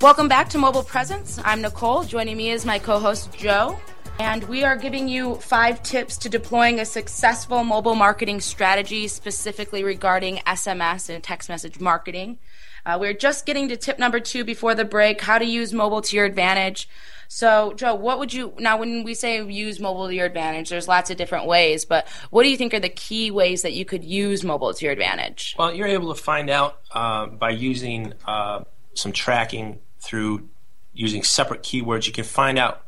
Welcome 0.00 0.28
back 0.28 0.48
to 0.48 0.56
Mobile 0.56 0.84
Presence. 0.84 1.38
I'm 1.44 1.60
Nicole. 1.60 2.04
Joining 2.04 2.38
me 2.38 2.52
is 2.52 2.64
my 2.64 2.78
co 2.78 2.98
host, 2.98 3.34
Joe. 3.34 3.76
And 4.20 4.42
we 4.44 4.64
are 4.64 4.76
giving 4.76 5.06
you 5.06 5.36
five 5.36 5.80
tips 5.84 6.16
to 6.18 6.28
deploying 6.28 6.80
a 6.80 6.84
successful 6.84 7.62
mobile 7.62 7.94
marketing 7.94 8.40
strategy, 8.40 9.06
specifically 9.06 9.84
regarding 9.84 10.38
SMS 10.38 11.08
and 11.08 11.22
text 11.22 11.48
message 11.48 11.78
marketing. 11.78 12.38
Uh, 12.84 12.98
we're 13.00 13.14
just 13.14 13.46
getting 13.46 13.68
to 13.68 13.76
tip 13.76 13.98
number 13.98 14.18
two 14.18 14.42
before 14.42 14.74
the 14.74 14.84
break 14.84 15.20
how 15.20 15.38
to 15.38 15.44
use 15.44 15.72
mobile 15.72 16.02
to 16.02 16.16
your 16.16 16.24
advantage. 16.24 16.88
So, 17.28 17.74
Joe, 17.74 17.94
what 17.94 18.18
would 18.18 18.32
you 18.32 18.54
now 18.58 18.78
when 18.78 19.04
we 19.04 19.14
say 19.14 19.44
use 19.44 19.78
mobile 19.78 20.08
to 20.08 20.14
your 20.14 20.26
advantage? 20.26 20.70
There's 20.70 20.88
lots 20.88 21.10
of 21.10 21.16
different 21.16 21.46
ways, 21.46 21.84
but 21.84 22.08
what 22.30 22.42
do 22.42 22.48
you 22.48 22.56
think 22.56 22.74
are 22.74 22.80
the 22.80 22.88
key 22.88 23.30
ways 23.30 23.62
that 23.62 23.72
you 23.72 23.84
could 23.84 24.02
use 24.02 24.42
mobile 24.42 24.74
to 24.74 24.84
your 24.84 24.92
advantage? 24.92 25.54
Well, 25.58 25.72
you're 25.72 25.86
able 25.86 26.12
to 26.12 26.20
find 26.20 26.50
out 26.50 26.80
uh, 26.92 27.26
by 27.26 27.50
using 27.50 28.14
uh, 28.26 28.64
some 28.94 29.12
tracking 29.12 29.78
through 30.00 30.48
using 30.92 31.22
separate 31.22 31.62
keywords. 31.62 32.06
You 32.06 32.12
can 32.12 32.24
find 32.24 32.58
out 32.58 32.82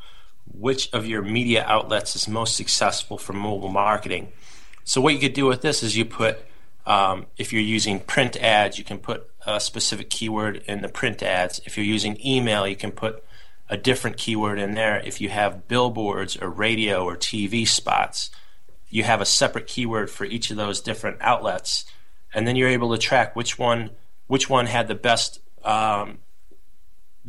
which 0.52 0.92
of 0.92 1.06
your 1.06 1.22
media 1.22 1.64
outlets 1.66 2.16
is 2.16 2.28
most 2.28 2.56
successful 2.56 3.18
for 3.18 3.32
mobile 3.32 3.68
marketing. 3.68 4.32
So, 4.84 5.00
what 5.00 5.14
you 5.14 5.20
could 5.20 5.34
do 5.34 5.46
with 5.46 5.62
this 5.62 5.82
is 5.82 5.96
you 5.96 6.04
put, 6.04 6.38
um, 6.86 7.26
if 7.36 7.52
you're 7.52 7.62
using 7.62 8.00
print 8.00 8.36
ads, 8.36 8.78
you 8.78 8.84
can 8.84 8.98
put 8.98 9.30
a 9.46 9.60
specific 9.60 10.10
keyword 10.10 10.62
in 10.66 10.82
the 10.82 10.88
print 10.88 11.22
ads. 11.22 11.60
If 11.64 11.76
you're 11.76 11.86
using 11.86 12.18
email, 12.24 12.66
you 12.66 12.76
can 12.76 12.92
put 12.92 13.24
a 13.68 13.76
different 13.76 14.16
keyword 14.16 14.58
in 14.58 14.74
there. 14.74 15.00
If 15.04 15.20
you 15.20 15.28
have 15.28 15.68
billboards 15.68 16.36
or 16.36 16.50
radio 16.50 17.04
or 17.04 17.16
TV 17.16 17.66
spots, 17.66 18.30
you 18.88 19.04
have 19.04 19.20
a 19.20 19.26
separate 19.26 19.68
keyword 19.68 20.10
for 20.10 20.24
each 20.24 20.50
of 20.50 20.56
those 20.56 20.80
different 20.80 21.18
outlets, 21.20 21.84
and 22.34 22.46
then 22.46 22.56
you're 22.56 22.68
able 22.68 22.90
to 22.92 22.98
track 22.98 23.36
which 23.36 23.58
one 23.58 23.90
which 24.26 24.48
one 24.48 24.66
had 24.66 24.86
the 24.86 24.94
best 24.94 25.40
um, 25.64 26.18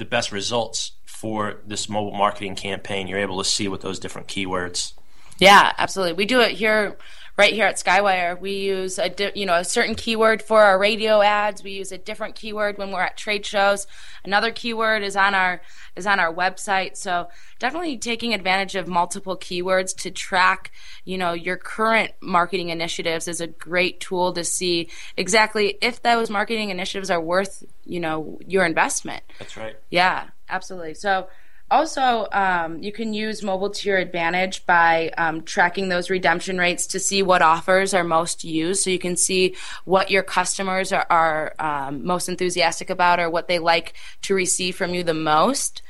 the 0.02 0.06
best 0.06 0.32
results 0.32 0.94
for 1.06 1.62
this 1.64 1.88
mobile 1.88 2.12
marketing 2.12 2.56
campaign. 2.56 3.08
You're 3.08 3.20
able 3.20 3.38
to 3.38 3.48
see 3.48 3.68
with 3.68 3.82
those 3.82 4.00
different 4.00 4.28
keywords. 4.28 4.94
Yeah, 5.38 5.74
absolutely. 5.78 6.14
We 6.14 6.26
do 6.26 6.42
it 6.42 6.54
here 6.54 6.98
right 7.38 7.54
here 7.54 7.66
at 7.66 7.76
Skywire, 7.76 8.40
we 8.40 8.52
use 8.52 9.00
a 9.00 9.10
di- 9.10 9.32
you 9.36 9.46
know 9.46 9.56
a 9.56 9.64
certain 9.64 9.96
keyword 9.96 10.42
for 10.42 10.62
our 10.62 10.80
radio 10.80 11.22
ads. 11.22 11.64
We 11.64 11.72
use 11.72 11.92
a 11.92 11.98
different 11.98 12.36
keyword 12.36 12.78
when 12.78 12.92
we're 12.92 13.02
at 13.02 13.18
trade 13.18 13.46
shows. 13.46 13.88
Another 14.24 14.52
keyword 14.52 15.04
is 15.04 15.16
on 15.16 15.34
our 15.34 15.62
is 15.96 16.06
on 16.06 16.20
our 16.20 16.34
website. 16.34 16.98
So 16.98 17.28
definitely 17.60 17.98
taking 17.98 18.34
advantage 18.34 18.76
of 18.76 18.88
multiple 18.88 19.38
keywords 19.38 19.96
to 19.98 20.12
track 20.12 20.72
you 21.06 21.18
know 21.18 21.34
your 21.34 21.58
current 21.58 22.12
marketing 22.22 22.70
initiatives 22.70 23.28
is 23.28 23.42
a 23.42 23.48
great 23.48 24.00
tool 24.00 24.34
to 24.34 24.44
see 24.44 24.90
exactly 25.18 25.78
if 25.82 26.02
those 26.02 26.30
marketing 26.30 26.70
initiatives 26.70 27.10
are 27.10 27.22
worth 27.22 27.64
you 27.86 28.00
know 28.00 28.40
your 28.46 28.66
investment. 28.66 29.24
That's 29.40 29.58
right. 29.58 29.76
Yeah, 29.90 30.28
absolutely. 30.50 30.94
So 30.94 31.28
also, 31.72 32.28
um, 32.32 32.84
you 32.84 32.92
can 32.92 33.14
use 33.14 33.42
mobile 33.42 33.70
to 33.70 33.90
your 33.90 33.98
advantage 33.98 34.66
by 34.66 35.10
um, 35.18 35.42
tracking 35.42 35.90
those 35.90 36.10
redemption 36.10 36.58
rates 36.58 36.86
to 36.88 37.00
see 37.00 37.24
what 37.24 37.42
offers 37.42 37.94
are 37.94 38.04
most 38.04 38.44
used. 38.44 38.84
So 38.84 38.90
you 38.90 39.00
can 39.00 39.16
see 39.16 39.56
what 39.86 40.12
your 40.12 40.22
customers 40.22 40.92
are, 40.92 41.08
are 41.10 41.56
um, 41.60 42.06
most 42.06 42.30
enthusiastic 42.30 42.90
about 42.90 43.20
or 43.20 43.30
what 43.30 43.48
they 43.48 43.58
like 43.58 43.94
to 44.24 44.36
receive 44.36 44.76
from 44.76 44.94
you 44.94 45.04
the 45.04 45.14
most. 45.14 45.82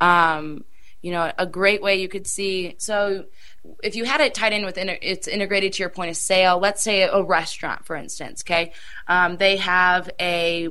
Um, 0.00 0.64
you 1.00 1.12
know, 1.12 1.32
a 1.38 1.46
great 1.46 1.80
way 1.80 2.00
you 2.00 2.08
could 2.08 2.26
see. 2.26 2.74
So 2.78 3.26
if 3.82 3.94
you 3.94 4.04
had 4.04 4.20
it 4.20 4.34
tied 4.34 4.52
in 4.52 4.64
with 4.64 4.76
inter- 4.76 4.98
it's 5.00 5.28
integrated 5.28 5.74
to 5.74 5.82
your 5.82 5.90
point 5.90 6.10
of 6.10 6.16
sale. 6.16 6.58
Let's 6.58 6.82
say 6.82 7.02
a 7.02 7.22
restaurant, 7.22 7.86
for 7.86 7.94
instance. 7.94 8.42
Okay, 8.44 8.72
um, 9.06 9.36
they 9.36 9.56
have 9.58 10.10
a 10.20 10.68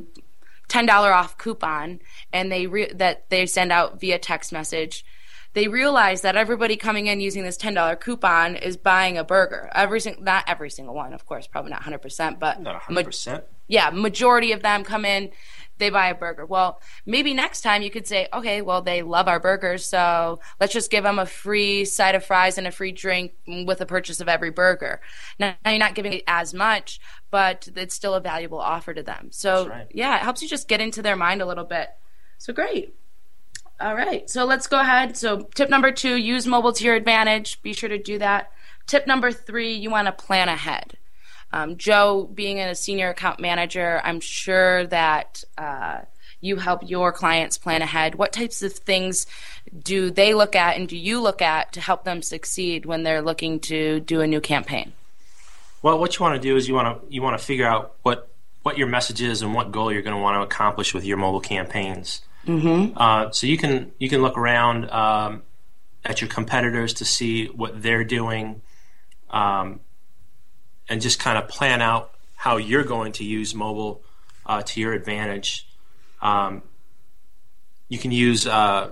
ten 0.67 0.85
dollar 0.85 1.13
off 1.13 1.37
coupon 1.37 1.99
and 2.33 2.51
they 2.51 2.67
re- 2.67 2.91
that 2.93 3.29
they 3.29 3.45
send 3.45 3.71
out 3.71 3.99
via 3.99 4.19
text 4.19 4.51
message. 4.51 5.05
They 5.53 5.67
realize 5.67 6.21
that 6.21 6.35
everybody 6.35 6.75
coming 6.75 7.07
in 7.07 7.19
using 7.19 7.41
this 7.41 7.57
$10 7.57 7.99
coupon 7.99 8.55
is 8.57 8.77
buying 8.77 9.17
a 9.17 9.23
burger. 9.23 9.71
Every 9.73 9.99
single 9.99 10.23
not 10.23 10.43
every 10.47 10.69
single 10.69 10.93
one 10.93 11.13
of 11.13 11.25
course 11.25 11.47
probably 11.47 11.71
not 11.71 11.81
100% 11.81 12.37
but 12.39 12.61
not 12.61 12.81
100% 12.83 13.27
ma- 13.33 13.39
yeah 13.67 13.89
majority 13.89 14.51
of 14.51 14.61
them 14.61 14.83
come 14.83 15.03
in 15.05 15.31
they 15.77 15.89
buy 15.89 16.07
a 16.09 16.15
burger. 16.15 16.45
Well, 16.45 16.81
maybe 17.05 17.33
next 17.33 17.61
time 17.61 17.81
you 17.81 17.89
could 17.89 18.07
say, 18.07 18.27
okay, 18.33 18.61
well, 18.61 18.81
they 18.81 19.01
love 19.01 19.27
our 19.27 19.39
burgers, 19.39 19.85
so 19.85 20.39
let's 20.59 20.73
just 20.73 20.91
give 20.91 21.03
them 21.03 21.19
a 21.19 21.25
free 21.25 21.85
side 21.85 22.15
of 22.15 22.25
fries 22.25 22.57
and 22.57 22.67
a 22.67 22.71
free 22.71 22.91
drink 22.91 23.33
with 23.47 23.79
the 23.79 23.85
purchase 23.85 24.19
of 24.19 24.27
every 24.27 24.49
burger. 24.49 25.01
Now, 25.39 25.55
you're 25.65 25.77
not 25.77 25.95
giving 25.95 26.13
it 26.13 26.23
as 26.27 26.53
much, 26.53 26.99
but 27.31 27.67
it's 27.75 27.95
still 27.95 28.13
a 28.13 28.21
valuable 28.21 28.59
offer 28.59 28.93
to 28.93 29.03
them. 29.03 29.29
So, 29.31 29.67
right. 29.67 29.87
yeah, 29.91 30.17
it 30.17 30.23
helps 30.23 30.41
you 30.41 30.49
just 30.49 30.67
get 30.67 30.81
into 30.81 31.01
their 31.01 31.15
mind 31.15 31.41
a 31.41 31.45
little 31.45 31.65
bit. 31.65 31.89
So, 32.37 32.53
great. 32.53 32.95
All 33.79 33.95
right, 33.95 34.27
so 34.29 34.45
let's 34.45 34.67
go 34.67 34.79
ahead. 34.79 35.15
So, 35.17 35.41
tip 35.53 35.69
number 35.69 35.91
two 35.91 36.15
use 36.15 36.47
mobile 36.47 36.73
to 36.73 36.83
your 36.83 36.95
advantage. 36.95 37.61
Be 37.61 37.73
sure 37.73 37.89
to 37.89 37.97
do 37.97 38.17
that. 38.17 38.51
Tip 38.87 39.05
number 39.05 39.31
three 39.31 39.73
you 39.73 39.91
want 39.91 40.07
to 40.07 40.11
plan 40.11 40.49
ahead. 40.49 40.97
Um, 41.51 41.77
Joe, 41.77 42.29
being 42.33 42.59
a 42.59 42.75
senior 42.75 43.09
account 43.09 43.39
manager, 43.39 44.01
I'm 44.03 44.19
sure 44.19 44.85
that 44.87 45.43
uh, 45.57 45.99
you 46.41 46.57
help 46.57 46.81
your 46.87 47.11
clients 47.11 47.57
plan 47.57 47.81
ahead. 47.81 48.15
What 48.15 48.33
types 48.33 48.61
of 48.61 48.73
things 48.73 49.25
do 49.83 50.11
they 50.11 50.33
look 50.33 50.55
at 50.55 50.77
and 50.77 50.87
do 50.87 50.97
you 50.97 51.21
look 51.21 51.41
at 51.41 51.73
to 51.73 51.81
help 51.81 52.03
them 52.03 52.21
succeed 52.21 52.85
when 52.85 53.03
they're 53.03 53.21
looking 53.21 53.59
to 53.61 53.99
do 54.01 54.21
a 54.21 54.27
new 54.27 54.41
campaign? 54.41 54.93
Well, 55.81 55.99
what 55.99 56.17
you 56.17 56.23
want 56.23 56.35
to 56.35 56.41
do 56.41 56.55
is 56.55 56.67
you 56.67 56.73
want 56.73 57.01
to 57.01 57.13
you 57.13 57.21
want 57.21 57.39
to 57.39 57.43
figure 57.43 57.65
out 57.65 57.95
what 58.03 58.29
what 58.63 58.77
your 58.77 58.87
message 58.87 59.21
is 59.21 59.41
and 59.41 59.53
what 59.53 59.71
goal 59.71 59.91
you're 59.91 60.01
going 60.01 60.15
to 60.15 60.21
want 60.21 60.35
to 60.35 60.41
accomplish 60.41 60.93
with 60.93 61.05
your 61.05 61.17
mobile 61.17 61.39
campaigns. 61.39 62.21
Mm-hmm. 62.45 62.97
Uh, 62.97 63.31
so 63.31 63.47
you 63.47 63.57
can 63.57 63.91
you 63.99 64.09
can 64.09 64.21
look 64.21 64.37
around 64.37 64.89
um, 64.89 65.43
at 66.03 66.21
your 66.21 66.29
competitors 66.29 66.95
to 66.95 67.05
see 67.05 67.45
what 67.47 67.81
they're 67.81 68.03
doing. 68.03 68.61
Um, 69.29 69.81
and 70.89 71.01
just 71.01 71.19
kind 71.19 71.37
of 71.37 71.47
plan 71.47 71.81
out 71.81 72.11
how 72.35 72.57
you're 72.57 72.83
going 72.83 73.11
to 73.13 73.23
use 73.23 73.53
mobile 73.53 74.01
uh, 74.45 74.61
to 74.61 74.79
your 74.79 74.93
advantage. 74.93 75.67
Um, 76.21 76.63
you 77.89 77.97
can 77.97 78.11
use 78.11 78.47
uh, 78.47 78.91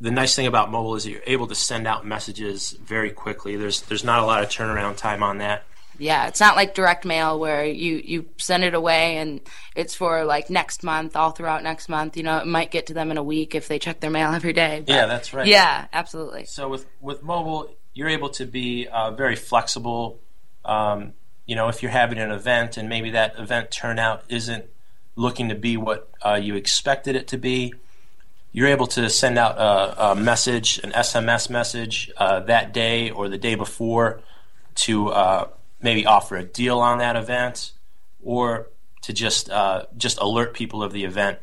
the 0.00 0.10
nice 0.10 0.34
thing 0.34 0.46
about 0.46 0.70
mobile 0.70 0.96
is 0.96 1.04
that 1.04 1.10
you're 1.10 1.22
able 1.26 1.46
to 1.46 1.54
send 1.54 1.86
out 1.86 2.06
messages 2.06 2.72
very 2.72 3.10
quickly. 3.10 3.56
There's 3.56 3.82
there's 3.82 4.04
not 4.04 4.20
a 4.20 4.26
lot 4.26 4.42
of 4.42 4.48
turnaround 4.48 4.96
time 4.96 5.22
on 5.22 5.38
that. 5.38 5.64
Yeah, 5.98 6.26
it's 6.26 6.40
not 6.40 6.56
like 6.56 6.74
direct 6.74 7.04
mail 7.04 7.38
where 7.38 7.64
you, 7.64 8.02
you 8.04 8.28
send 8.36 8.64
it 8.64 8.74
away 8.74 9.18
and 9.18 9.40
it's 9.76 9.94
for 9.94 10.24
like 10.24 10.50
next 10.50 10.82
month, 10.82 11.14
all 11.14 11.30
throughout 11.30 11.62
next 11.62 11.88
month. 11.88 12.16
You 12.16 12.24
know, 12.24 12.38
it 12.38 12.46
might 12.46 12.72
get 12.72 12.86
to 12.86 12.94
them 12.94 13.12
in 13.12 13.16
a 13.16 13.22
week 13.22 13.54
if 13.54 13.68
they 13.68 13.78
check 13.78 14.00
their 14.00 14.10
mail 14.10 14.32
every 14.32 14.52
day. 14.52 14.82
yeah, 14.86 15.06
that's 15.06 15.32
right. 15.32 15.46
Yeah, 15.46 15.86
absolutely. 15.92 16.46
So 16.46 16.68
with 16.68 16.86
with 17.00 17.22
mobile, 17.22 17.74
you're 17.92 18.08
able 18.08 18.30
to 18.30 18.46
be 18.46 18.88
uh, 18.88 19.12
very 19.12 19.36
flexible. 19.36 20.20
Um, 20.64 21.12
you 21.46 21.54
know, 21.56 21.68
if 21.68 21.82
you're 21.82 21.92
having 21.92 22.18
an 22.18 22.30
event 22.30 22.76
and 22.76 22.88
maybe 22.88 23.10
that 23.10 23.38
event 23.38 23.70
turnout 23.70 24.24
isn't 24.28 24.64
looking 25.16 25.48
to 25.48 25.54
be 25.54 25.76
what 25.76 26.10
uh, 26.24 26.34
you 26.34 26.54
expected 26.54 27.16
it 27.16 27.28
to 27.28 27.38
be, 27.38 27.74
you're 28.52 28.68
able 28.68 28.86
to 28.86 29.10
send 29.10 29.36
out 29.36 29.58
a, 29.58 30.12
a 30.12 30.16
message, 30.16 30.78
an 30.84 30.92
SMS 30.92 31.50
message 31.50 32.10
uh, 32.16 32.40
that 32.40 32.72
day 32.72 33.10
or 33.10 33.28
the 33.28 33.38
day 33.38 33.56
before 33.56 34.20
to 34.76 35.08
uh, 35.08 35.48
maybe 35.82 36.06
offer 36.06 36.36
a 36.36 36.44
deal 36.44 36.78
on 36.78 36.98
that 36.98 37.16
event 37.16 37.72
or 38.22 38.68
to 39.02 39.12
just 39.12 39.50
uh, 39.50 39.84
just 39.96 40.18
alert 40.18 40.54
people 40.54 40.82
of 40.82 40.92
the 40.92 41.04
event. 41.04 41.38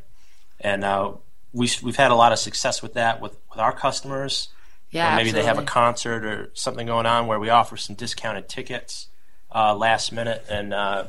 And 0.60 0.84
uh, 0.84 1.14
we, 1.54 1.70
we've 1.84 1.96
had 1.96 2.12
a 2.12 2.16
lot 2.16 2.32
of 2.32 2.40
success 2.40 2.82
with 2.82 2.94
that 2.94 3.22
with, 3.22 3.38
with 3.50 3.60
our 3.60 3.74
customers. 3.74 4.50
Yeah, 4.90 5.14
Or 5.14 5.16
maybe 5.16 5.32
they 5.32 5.44
have 5.44 5.58
a 5.58 5.64
concert 5.64 6.26
or 6.26 6.50
something 6.54 6.88
going 6.88 7.06
on 7.06 7.28
where 7.28 7.40
we 7.40 7.50
offer 7.50 7.78
some 7.78 7.96
discounted 7.96 8.50
tickets 8.50 9.08
uh, 9.54 9.76
last 9.76 10.12
minute, 10.12 10.46
and 10.50 10.74
uh, 10.74 11.08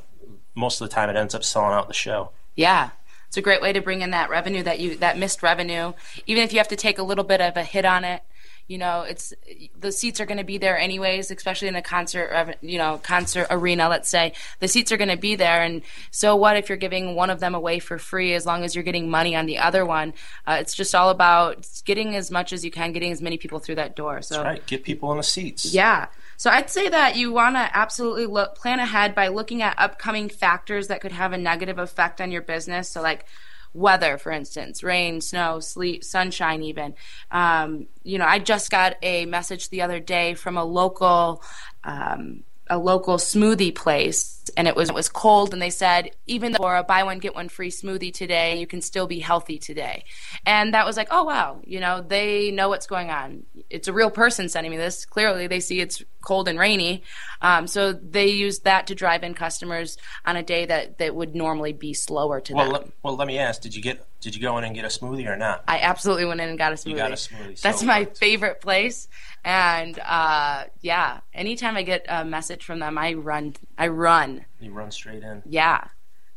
most 0.55 0.81
of 0.81 0.88
the 0.88 0.94
time 0.94 1.09
it 1.11 1.16
ends 1.16 1.35
up 1.35 1.44
selling 1.44 1.72
out 1.72 1.88
the 1.88 1.94
show. 1.94 2.31
Yeah. 2.57 2.90
It's 3.28 3.38
a 3.38 3.42
great 3.42 3.62
way 3.62 3.72
to 3.72 3.81
bring 3.81 4.02
in 4.02 4.11
that 4.11 4.28
revenue 4.28 4.62
that 4.62 4.78
you 4.78 4.96
that 4.98 5.16
missed 5.16 5.42
revenue. 5.42 5.94
Even 6.26 6.42
if 6.44 6.52
you 6.52 6.59
have 6.59 6.68
to 6.68 6.76
take 6.76 6.98
a 6.98 7.02
little 7.02 7.24
bit 7.24 7.40
of 7.40 7.57
a 7.57 7.64
hit 7.64 7.87
on 7.87 8.05
it, 8.05 8.22
you 8.68 8.76
know, 8.76 9.02
it's 9.02 9.33
the 9.78 9.90
seats 9.90 10.20
are 10.20 10.26
going 10.26 10.37
to 10.37 10.44
be 10.44 10.59
there 10.59 10.78
anyways, 10.78 11.31
especially 11.31 11.68
in 11.68 11.74
a 11.74 11.81
concert, 11.81 12.57
you 12.61 12.76
know, 12.76 12.98
concert 13.02 13.46
arena, 13.48 13.88
let's 13.88 14.11
say. 14.11 14.35
The 14.61 14.68
seats 14.68 14.92
are 14.92 14.98
going 14.98 15.09
to 15.09 15.16
be 15.16 15.35
there 15.35 15.62
and 15.62 15.81
so 16.11 16.37
what 16.37 16.59
if 16.59 16.68
you're 16.68 16.76
giving 16.76 17.14
one 17.14 17.31
of 17.31 17.40
them 17.40 17.55
away 17.55 17.78
for 17.78 17.96
free 17.98 18.35
as 18.35 18.44
long 18.44 18.64
as 18.64 18.74
you're 18.74 18.85
getting 18.85 19.09
money 19.09 19.35
on 19.35 19.46
the 19.46 19.57
other 19.59 19.87
one? 19.87 20.12
Uh, 20.46 20.59
it's 20.61 20.74
just 20.74 20.94
all 20.94 21.09
about 21.09 21.66
getting 21.87 22.14
as 22.14 22.31
much 22.31 22.52
as 22.52 22.64
you 22.66 22.70
can, 22.70 22.92
getting 22.92 23.12
as 23.12 23.22
many 23.22 23.38
people 23.38 23.61
through 23.61 23.76
that 23.76 23.96
door. 23.96 24.20
So 24.20 24.35
That's 24.35 24.44
right. 24.44 24.66
Get 24.66 24.85
people 24.85 25.11
in 25.12 25.16
the 25.16 25.22
seats. 25.22 25.72
yeah. 25.72 26.09
So 26.42 26.50
I'd 26.50 26.70
say 26.70 26.88
that 26.88 27.14
you 27.14 27.33
want 27.33 27.55
to 27.55 27.70
absolutely 27.72 28.26
look, 28.26 28.57
plan 28.57 28.81
ahead 28.81 29.14
by 29.14 29.28
looking 29.28 29.62
at 29.62 29.78
upcoming 29.78 30.28
factors 30.28 30.88
that 30.88 31.00
could 31.00 31.12
have 31.12 31.33
a 31.33 31.38
negative 31.38 31.78
effect 31.78 32.20
on 32.20 32.33
your 32.33 32.42
business. 32.42 32.88
So 32.88 33.00
like 33.00 33.26
weather, 33.72 34.18
for 34.18 34.33
instance, 34.33 34.83
rain, 34.83 35.20
snow, 35.20 35.61
sleet, 35.61 36.05
sunshine, 36.05 36.64
even. 36.64 36.96
Um, 37.31 37.87
you 38.02 38.18
know, 38.18 38.24
I 38.24 38.40
just 38.40 38.72
got 38.72 38.96
a 39.02 39.24
message 39.24 39.68
the 39.68 39.83
other 39.83 40.00
day 40.00 40.35
from 40.35 40.57
a 40.57 40.64
local. 40.64 41.44
Um, 41.85 42.42
a 42.68 42.78
local 42.78 43.18
smoothie 43.18 43.74
place 43.74 44.41
and 44.57 44.66
it 44.68 44.76
was 44.76 44.88
it 44.88 44.94
was 44.94 45.09
cold 45.09 45.52
and 45.52 45.62
they 45.62 45.70
said 45.70 46.11
even 46.26 46.52
though 46.52 46.66
a 46.66 46.83
buy 46.83 47.02
one 47.02 47.18
get 47.18 47.35
one 47.35 47.48
free 47.48 47.70
smoothie 47.70 48.12
today 48.12 48.59
you 48.59 48.66
can 48.66 48.81
still 48.81 49.07
be 49.07 49.20
healthy 49.20 49.59
today 49.59 50.05
and 50.46 50.74
that 50.74 50.87
was 50.87 50.96
like 50.96 51.09
oh 51.11 51.24
wow 51.24 51.61
you 51.64 51.81
know 51.81 52.00
they 52.00 52.50
know 52.50 52.68
what's 52.68 52.87
going 52.87 53.11
on 53.11 53.42
it's 53.70 53.88
a 53.88 53.92
real 53.92 54.11
person 54.11 54.48
sending 54.48 54.70
me 54.70 54.76
this 54.76 55.05
clearly 55.05 55.46
they 55.46 55.61
see 55.61 55.81
it's 55.81 56.02
cold 56.22 56.48
and 56.48 56.59
rainy 56.59 57.02
um, 57.40 57.66
so 57.66 57.92
they 57.92 58.28
use 58.28 58.61
that 58.61 58.87
to 58.87 58.94
drive 58.94 59.24
in 59.24 59.35
customers 59.35 59.98
on 60.24 60.37
a 60.37 60.42
day 60.42 60.64
that 60.66 60.98
that 60.98 61.14
would 61.14 61.35
normally 61.35 61.72
be 61.72 61.92
slower 61.92 62.40
to 62.40 62.55
Well, 62.55 62.64
them 62.64 62.72
let, 62.72 62.90
well, 63.02 63.16
let 63.16 63.26
me 63.26 63.38
ask: 63.38 63.61
Did 63.61 63.74
you 63.74 63.83
get 63.83 64.07
did 64.20 64.37
you 64.37 64.40
go 64.40 64.57
in 64.59 64.64
and 64.64 64.74
get 64.74 64.85
a 64.85 64.88
smoothie 64.88 65.28
or 65.28 65.37
not? 65.37 65.64
I 65.66 65.81
absolutely 65.81 66.24
went 66.26 66.40
in 66.40 66.48
and 66.48 66.57
got 66.57 66.72
a 66.72 66.76
smoothie. 66.76 66.90
You 66.90 66.96
got 66.96 67.11
a 67.11 67.14
smoothie, 67.14 67.61
That's 67.61 67.81
so 67.81 67.87
my 67.87 68.05
favorite 68.05 68.61
place. 68.61 69.09
And 69.44 69.98
uh, 69.98 70.64
yeah, 70.81 71.20
anytime 71.35 71.76
I 71.76 71.83
get 71.83 72.07
a 72.09 72.24
message 72.24 72.64
from 72.64 72.78
them, 72.78 72.96
I 72.96 73.14
run. 73.14 73.57
I 73.76 73.88
run. 73.88 74.32
You 74.61 74.73
run 74.73 74.90
straight 74.90 75.23
in. 75.23 75.42
Yeah, 75.47 75.85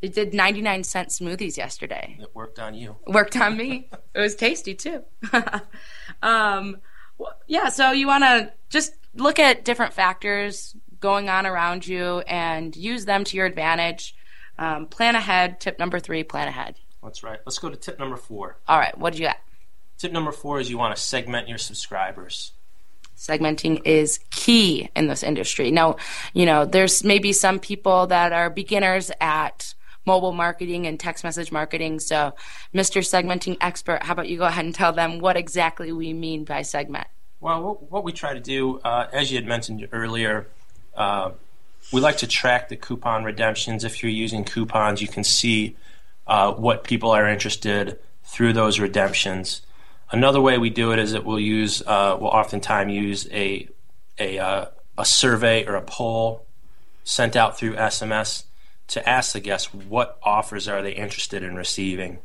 they 0.01 0.08
did 0.08 0.34
ninety 0.34 0.62
nine 0.62 0.84
cent 0.84 1.10
smoothies 1.10 1.58
yesterday. 1.58 2.17
It 2.19 2.29
worked 2.34 2.60
on 2.60 2.73
you. 2.73 2.95
Worked 3.08 3.38
on 3.38 3.58
me. 3.58 3.89
it 4.13 4.19
was 4.19 4.36
tasty 4.36 4.75
too. 4.75 5.03
um, 6.21 6.77
yeah, 7.47 7.69
so 7.69 7.91
you 7.91 8.08
want 8.08 8.23
to 8.23 8.51
just 8.69 8.93
look 9.15 9.39
at 9.39 9.65
different 9.65 9.93
factors 9.93 10.75
going 10.99 11.29
on 11.29 11.45
around 11.45 11.88
you 11.88 12.19
and 12.19 12.75
use 12.75 13.05
them 13.05 13.23
to 13.23 13.38
your 13.38 13.45
advantage. 13.45 14.15
Um, 14.58 14.88
plan 14.88 15.15
ahead. 15.15 15.60
Tip 15.60 15.79
number 15.79 15.99
three: 15.99 16.23
plan 16.23 16.47
ahead. 16.47 16.75
That's 17.03 17.23
right. 17.23 17.39
Let's 17.45 17.60
go 17.60 17.69
to 17.69 17.75
tip 17.75 17.99
number 17.99 18.17
four. 18.17 18.58
All 18.67 18.79
right, 18.79 18.97
what 18.97 19.13
did 19.13 19.19
you 19.19 19.27
got? 19.27 19.38
Tip 19.97 20.12
number 20.12 20.31
four 20.31 20.60
is 20.60 20.69
you 20.69 20.77
want 20.77 20.95
to 20.95 21.01
segment 21.01 21.47
your 21.47 21.58
subscribers. 21.58 22.51
Segmenting 23.17 23.82
is 23.86 24.19
key 24.32 24.89
in 24.95 25.08
this 25.08 25.23
industry. 25.23 25.71
Now, 25.71 25.97
you 26.34 26.45
know, 26.45 26.65
there's 26.65 27.04
maybe 27.04 27.34
some 27.34 27.60
people 27.60 28.08
that 28.08 28.34
are 28.34 28.49
beginners 28.49 29.12
at 29.21 29.73
mobile 30.06 30.34
marketing 30.34 30.86
and 30.86 30.99
text 30.99 31.23
message 31.23 31.51
marketing. 31.51 31.99
So, 31.99 32.34
Mr. 32.73 33.01
Segmenting 33.01 33.58
Expert, 33.62 34.04
how 34.04 34.13
about 34.13 34.30
you 34.30 34.38
go 34.38 34.45
ahead 34.45 34.65
and 34.65 34.75
tell 34.75 34.93
them 34.93 35.19
what 35.19 35.36
exactly 35.36 35.91
we 35.91 36.13
mean 36.13 36.43
by 36.43 36.62
segment? 36.62 37.08
Well, 37.39 37.86
what, 37.89 38.04
we 38.04 38.12
try 38.12 38.34
to 38.34 38.39
do, 38.39 38.80
uh, 38.80 39.08
as 39.12 39.32
you 39.32 39.38
had 39.38 39.45
mentioned 39.45 39.88
earlier, 39.91 40.47
uh, 40.95 41.32
we 41.91 42.01
like 42.01 42.17
to 42.17 42.28
track 42.28 42.69
the 42.69 42.75
coupon 42.75 43.23
redemptions. 43.23 43.84
If 43.84 44.01
you're 44.01 44.12
using 44.12 44.43
coupons, 44.43 45.01
you 45.01 45.08
can 45.08 45.23
see 45.23 45.75
uh, 46.28 46.54
what 46.54 46.84
people 46.84 47.12
are 47.12 47.28
interested 47.28 47.99
through 48.23 48.54
those 48.54 48.80
redemptions. 48.80 49.62
Another 50.11 50.39
way 50.41 50.57
we 50.57 50.69
do 50.69 50.91
it 50.91 50.99
is 50.99 51.11
that 51.13 51.25
we'll 51.25 51.39
use, 51.39 51.81
uh, 51.85 52.17
we'll 52.19 52.29
oftentimes 52.29 52.91
use 52.93 53.27
a 53.31 53.67
a 54.19 54.39
uh, 54.39 54.65
a 54.97 55.05
survey 55.05 55.65
or 55.65 55.75
a 55.75 55.81
poll 55.81 56.45
sent 57.03 57.35
out 57.35 57.57
through 57.57 57.75
SMS 57.75 58.43
to 58.87 59.07
ask 59.09 59.33
the 59.33 59.39
guests 59.39 59.73
what 59.73 60.17
offers 60.23 60.67
are 60.67 60.81
they 60.81 60.91
interested 60.93 61.43
in 61.43 61.55
receiving. 61.55 62.19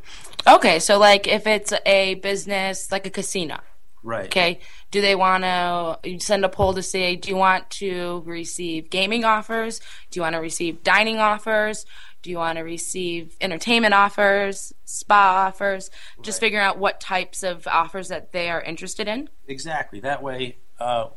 Okay, 0.47 0.79
so 0.79 0.99
like 0.99 1.27
if 1.27 1.47
it's 1.47 1.73
a 1.87 2.15
business 2.17 2.93
like 2.93 3.07
a 3.07 3.11
casino, 3.11 3.59
Right. 4.03 4.27
okay, 4.27 4.61
do 4.91 5.01
they 5.01 5.15
want 5.15 5.45
to 5.45 5.99
you 6.09 6.21
send 6.21 6.45
a 6.45 6.49
poll 6.49 6.75
to 6.75 6.83
say, 6.83 7.17
do 7.17 7.29
you 7.29 7.37
want 7.37 7.69
to 7.71 8.23
receive 8.25 8.91
gaming 8.91 9.25
offers? 9.25 9.81
Do 10.11 10.19
you 10.19 10.23
want 10.23 10.35
to 10.35 10.41
receive 10.41 10.83
dining 10.83 11.19
offers? 11.19 11.87
Do 12.23 12.31
you 12.31 12.37
want 12.37 12.59
to 12.59 12.63
receive 12.63 13.37
entertainment 13.41 13.95
offers, 13.95 14.73
spa 14.85 15.47
offers? 15.47 15.91
Just 16.23 16.41
figuring 16.41 16.65
out 16.65 16.79
what 16.79 17.01
types 17.01 17.43
of 17.43 17.67
offers 17.67 18.09
that 18.09 18.33
they 18.33 18.51
are 18.51 18.61
interested 18.61 19.09
in. 19.09 19.31
Exactly. 19.49 20.01
That 20.01 20.23
way, 20.23 20.57
uh, 20.79 21.09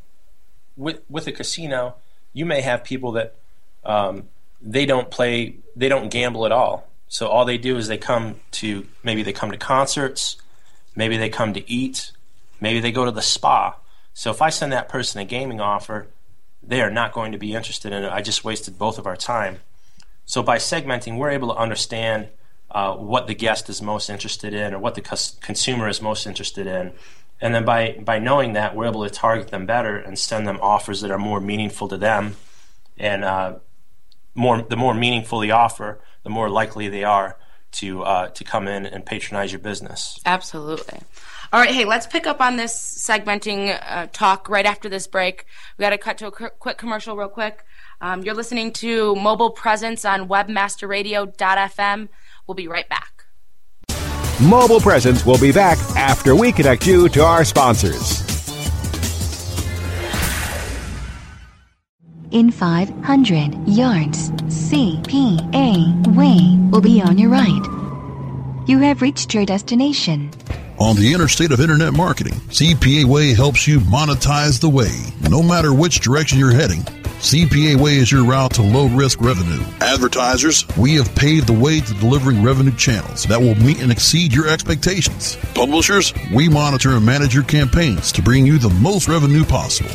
with 0.78 1.02
with 1.10 1.28
a 1.28 1.32
casino, 1.32 1.96
you 2.32 2.46
may 2.46 2.62
have 2.62 2.84
people 2.84 3.13
that 3.13 3.36
um, 3.84 4.30
they 4.62 4.86
don't 4.86 5.12
play, 5.12 5.58
they 5.76 5.89
don't 5.89 6.10
gamble 6.10 6.46
at 6.46 6.52
all. 6.52 6.88
So 7.08 7.28
all 7.28 7.46
they 7.46 7.58
do 7.58 7.78
is 7.78 7.88
they 7.88 7.98
come 7.98 8.39
to 8.52 8.88
maybe 9.04 9.24
they 9.24 9.34
come 9.34 9.52
to 9.52 9.58
concerts, 9.58 10.38
maybe 10.96 11.18
they 11.18 11.30
come 11.30 11.54
to 11.54 11.70
eat, 11.70 12.12
maybe 12.60 12.80
they 12.80 12.92
go 12.92 13.06
to 13.06 13.12
the 13.12 13.22
spa. 13.22 13.76
So 14.13 14.32
if 14.32 14.42
I 14.42 14.50
send 14.50 14.72
that 14.72 14.89
person 14.89 15.22
a 15.22 15.26
gaming 15.26 15.60
offer, 15.60 16.08
they 16.62 16.82
are 16.82 16.89
not 16.89 17.12
going 17.12 17.34
to 17.34 17.38
be 17.38 17.54
interested 17.54 17.92
in 17.92 18.04
it. 18.04 18.12
I 18.12 18.22
just 18.22 18.44
wasted 18.44 18.80
both 18.80 18.98
of 18.98 19.06
our 19.06 19.18
time. 19.18 19.60
So 20.26 20.42
by 20.44 20.58
segmenting, 20.58 21.18
we're 21.18 21.32
able 21.32 21.50
to 21.50 21.56
understand 21.56 22.30
uh, 22.72 22.96
what 22.96 23.28
the 23.28 23.36
guest 23.36 23.70
is 23.70 23.82
most 23.82 24.10
interested 24.10 24.54
in 24.54 24.74
or 24.74 24.80
what 24.80 24.96
the 24.96 25.02
cus- 25.02 25.38
consumer 25.42 25.88
is 25.88 26.02
most 26.02 26.26
interested 26.26 26.66
in. 26.66 26.94
And 27.42 27.54
then 27.54 27.66
by, 27.66 28.00
by 28.04 28.20
knowing 28.20 28.54
that, 28.54 28.76
we're 28.76 28.88
able 28.88 29.04
to 29.04 29.10
target 29.10 29.50
them 29.50 29.66
better 29.66 29.98
and 29.98 30.18
send 30.18 30.48
them 30.48 30.60
offers 30.62 31.02
that 31.02 31.12
are 31.12 31.20
more 31.20 31.42
meaningful 31.42 31.88
to 31.90 31.98
them. 31.98 32.36
And 32.98 33.24
uh, 33.24 33.56
more 34.36 34.62
the 34.62 34.78
more 34.78 34.94
meaningful 34.94 35.40
the 35.40 35.52
offer, 35.52 36.00
the 36.24 36.30
more 36.30 36.50
likely 36.50 36.90
they 36.90 37.04
are 37.04 37.38
to 37.74 38.04
uh, 38.04 38.28
to 38.30 38.44
come 38.44 38.68
in 38.68 38.86
and 38.86 39.06
patronize 39.06 39.52
your 39.52 39.60
business. 39.60 40.20
Absolutely. 40.26 41.00
All 41.52 41.60
right, 41.60 41.70
hey, 41.70 41.86
let's 41.86 42.08
pick 42.08 42.26
up 42.26 42.42
on 42.42 42.56
this 42.56 42.74
segmenting 43.08 43.78
uh, 43.84 44.08
talk 44.12 44.50
right 44.50 44.66
after 44.66 44.90
this 44.90 45.06
break. 45.06 45.46
We 45.78 45.84
got 45.84 45.92
to 45.92 46.00
cut 46.00 46.18
to 46.20 46.28
a 46.28 46.32
qu- 46.32 46.50
quick 46.50 46.78
commercial, 46.78 47.16
real 47.16 47.30
quick. 47.30 47.64
Um, 48.04 48.22
you're 48.22 48.36
listening 48.36 48.74
to 48.74 49.16
Mobile 49.16 49.52
Presence 49.52 50.04
on 50.04 50.28
WebmasterRadio.fm. 50.28 52.10
We'll 52.46 52.56
be 52.56 52.68
right 52.68 52.89
back. 52.89 53.24
Mobile 54.42 54.82
Presence 54.82 55.26
will 55.26 55.39
be 55.39 55.54
back 55.54 55.78
after 55.96 56.36
we 56.36 56.52
connect 56.52 56.86
you 56.86 57.08
to 57.08 57.24
our 57.24 57.46
sponsors. 57.46 58.22
In 62.32 62.52
500 62.52 63.70
yards, 63.70 64.32
CPA 64.52 66.06
Way 66.18 66.58
will 66.72 66.82
be 66.82 67.02
on 67.02 67.18
your 67.18 67.30
right. 67.30 68.68
You 68.68 68.80
have 68.80 69.02
reached 69.02 69.34
your 69.34 69.46
destination. 69.46 70.30
On 70.78 70.98
the 70.98 71.13
interstate 71.13 71.54
of 71.54 71.62
internet 71.62 71.94
marketing, 71.94 72.34
CPA 72.50 73.06
Way 73.06 73.34
helps 73.34 73.66
you 73.66 73.80
monetize 73.80 74.60
the 74.60 74.68
way, 74.68 74.92
no 75.30 75.42
matter 75.42 75.74
which 75.74 76.02
direction 76.02 76.38
you're 76.38 76.52
heading. 76.52 76.86
CPA 77.24 77.78
Way 77.78 77.96
is 77.96 78.12
your 78.12 78.26
route 78.26 78.54
to 78.56 78.62
low 78.62 78.88
risk 78.90 79.22
revenue. 79.22 79.64
Advertisers, 79.80 80.68
we 80.78 80.96
have 80.96 81.16
paved 81.16 81.48
the 81.48 81.54
way 81.54 81.80
to 81.80 81.94
delivering 81.94 82.44
revenue 82.44 82.76
channels 82.76 83.24
that 83.24 83.40
will 83.40 83.56
meet 83.56 83.80
and 83.80 83.94
exceed 83.94 84.34
your 84.34 84.50
expectations. 84.50 85.38
Publishers, 85.56 86.14
we 86.34 86.50
monitor 86.50 86.98
and 86.98 87.06
manage 87.06 87.34
your 87.34 87.46
campaigns 87.46 88.12
to 88.12 88.22
bring 88.22 88.46
you 88.46 88.60
the 88.60 88.70
most 88.82 89.08
revenue 89.08 89.46
possible. 89.46 89.90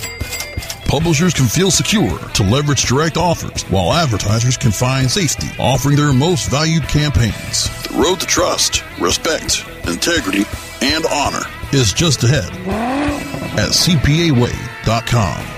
Publishers 0.87 1.35
can 1.35 1.45
feel 1.45 1.71
secure 1.71 2.19
to 2.19 2.43
leverage 2.45 2.87
direct 2.87 3.19
offers, 3.19 3.63
while 3.65 3.93
advertisers 3.93 4.57
can 4.57 4.71
find 4.71 5.11
safety 5.11 5.49
offering 5.59 5.97
their 5.97 6.15
most 6.15 6.49
valued 6.49 6.89
campaigns. 6.89 7.69
The 7.89 8.03
road 8.03 8.21
to 8.21 8.27
trust, 8.27 8.83
respect, 8.99 9.67
integrity, 9.87 10.45
and 10.81 11.05
honor 11.05 11.45
is 11.75 11.93
just 11.93 12.25
ahead 12.25 12.51
at 13.59 13.69
CPAway.com. 13.69 15.58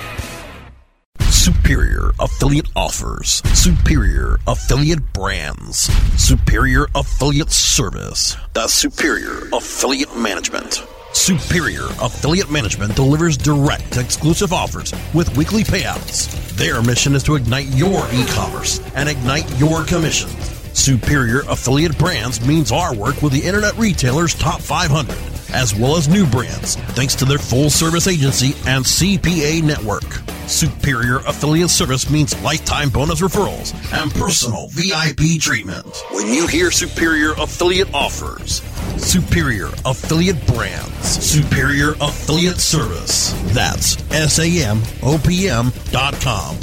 Superior 1.40 2.12
affiliate 2.20 2.68
offers, 2.76 3.42
superior 3.54 4.38
affiliate 4.46 5.14
brands, 5.14 5.90
superior 6.22 6.86
affiliate 6.94 7.50
service. 7.50 8.36
That's 8.52 8.74
superior 8.74 9.48
affiliate 9.50 10.14
management. 10.14 10.84
Superior 11.14 11.86
Affiliate 12.02 12.50
Management 12.50 12.94
delivers 12.94 13.38
direct 13.38 13.96
exclusive 13.96 14.52
offers 14.52 14.92
with 15.14 15.34
weekly 15.34 15.64
payouts. 15.64 16.30
Their 16.56 16.82
mission 16.82 17.14
is 17.14 17.22
to 17.22 17.36
ignite 17.36 17.68
your 17.68 18.06
e 18.12 18.26
commerce 18.28 18.78
and 18.94 19.08
ignite 19.08 19.50
your 19.58 19.82
commissions. 19.84 20.59
Superior 20.80 21.40
affiliate 21.46 21.98
brands 21.98 22.40
means 22.40 22.72
our 22.72 22.94
work 22.94 23.20
with 23.20 23.34
the 23.34 23.46
internet 23.46 23.76
retailers 23.76 24.34
top 24.34 24.62
500, 24.62 25.14
as 25.54 25.74
well 25.74 25.94
as 25.94 26.08
new 26.08 26.26
brands, 26.26 26.76
thanks 26.96 27.14
to 27.16 27.26
their 27.26 27.36
full 27.36 27.68
service 27.68 28.06
agency 28.06 28.54
and 28.66 28.82
CPA 28.82 29.62
network. 29.62 30.04
Superior 30.48 31.18
affiliate 31.26 31.68
service 31.68 32.08
means 32.08 32.40
lifetime 32.42 32.88
bonus 32.88 33.20
referrals 33.20 33.74
and 33.92 34.10
personal 34.14 34.68
VIP 34.70 35.38
treatment. 35.38 35.84
When 36.12 36.28
you 36.28 36.46
hear 36.46 36.70
Superior 36.70 37.32
affiliate 37.32 37.92
offers, 37.92 38.62
Superior 38.96 39.66
affiliate 39.84 40.44
brands, 40.46 41.06
Superior 41.06 41.90
affiliate 42.00 42.56
service. 42.58 43.34
That's 43.52 43.96
SAMOPM 43.96 45.92
dot 45.92 46.14
com. 46.22 46.56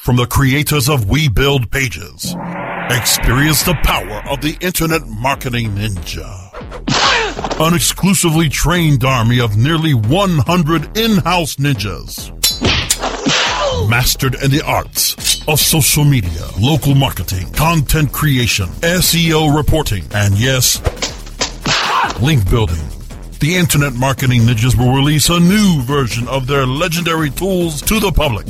From 0.00 0.16
the 0.16 0.24
creators 0.24 0.88
of 0.88 1.10
We 1.10 1.28
Build 1.28 1.70
Pages, 1.70 2.34
experience 2.88 3.62
the 3.64 3.76
power 3.82 4.22
of 4.30 4.40
the 4.40 4.56
Internet 4.62 5.06
Marketing 5.06 5.72
Ninja. 5.72 6.50
An 7.60 7.74
exclusively 7.74 8.48
trained 8.48 9.04
army 9.04 9.40
of 9.40 9.58
nearly 9.58 9.92
100 9.92 10.96
in-house 10.96 11.56
ninjas. 11.56 12.30
Mastered 13.90 14.36
in 14.42 14.50
the 14.50 14.62
arts 14.64 15.46
of 15.46 15.60
social 15.60 16.06
media, 16.06 16.46
local 16.58 16.94
marketing, 16.94 17.52
content 17.52 18.10
creation, 18.10 18.68
SEO 18.80 19.54
reporting, 19.54 20.04
and 20.14 20.34
yes, 20.38 20.80
link 22.22 22.48
building. 22.48 22.82
The 23.40 23.54
Internet 23.54 23.92
Marketing 23.94 24.42
Ninjas 24.42 24.78
will 24.78 24.94
release 24.94 25.28
a 25.28 25.38
new 25.38 25.82
version 25.82 26.26
of 26.26 26.46
their 26.46 26.66
legendary 26.66 27.28
tools 27.28 27.82
to 27.82 28.00
the 28.00 28.10
public. 28.10 28.46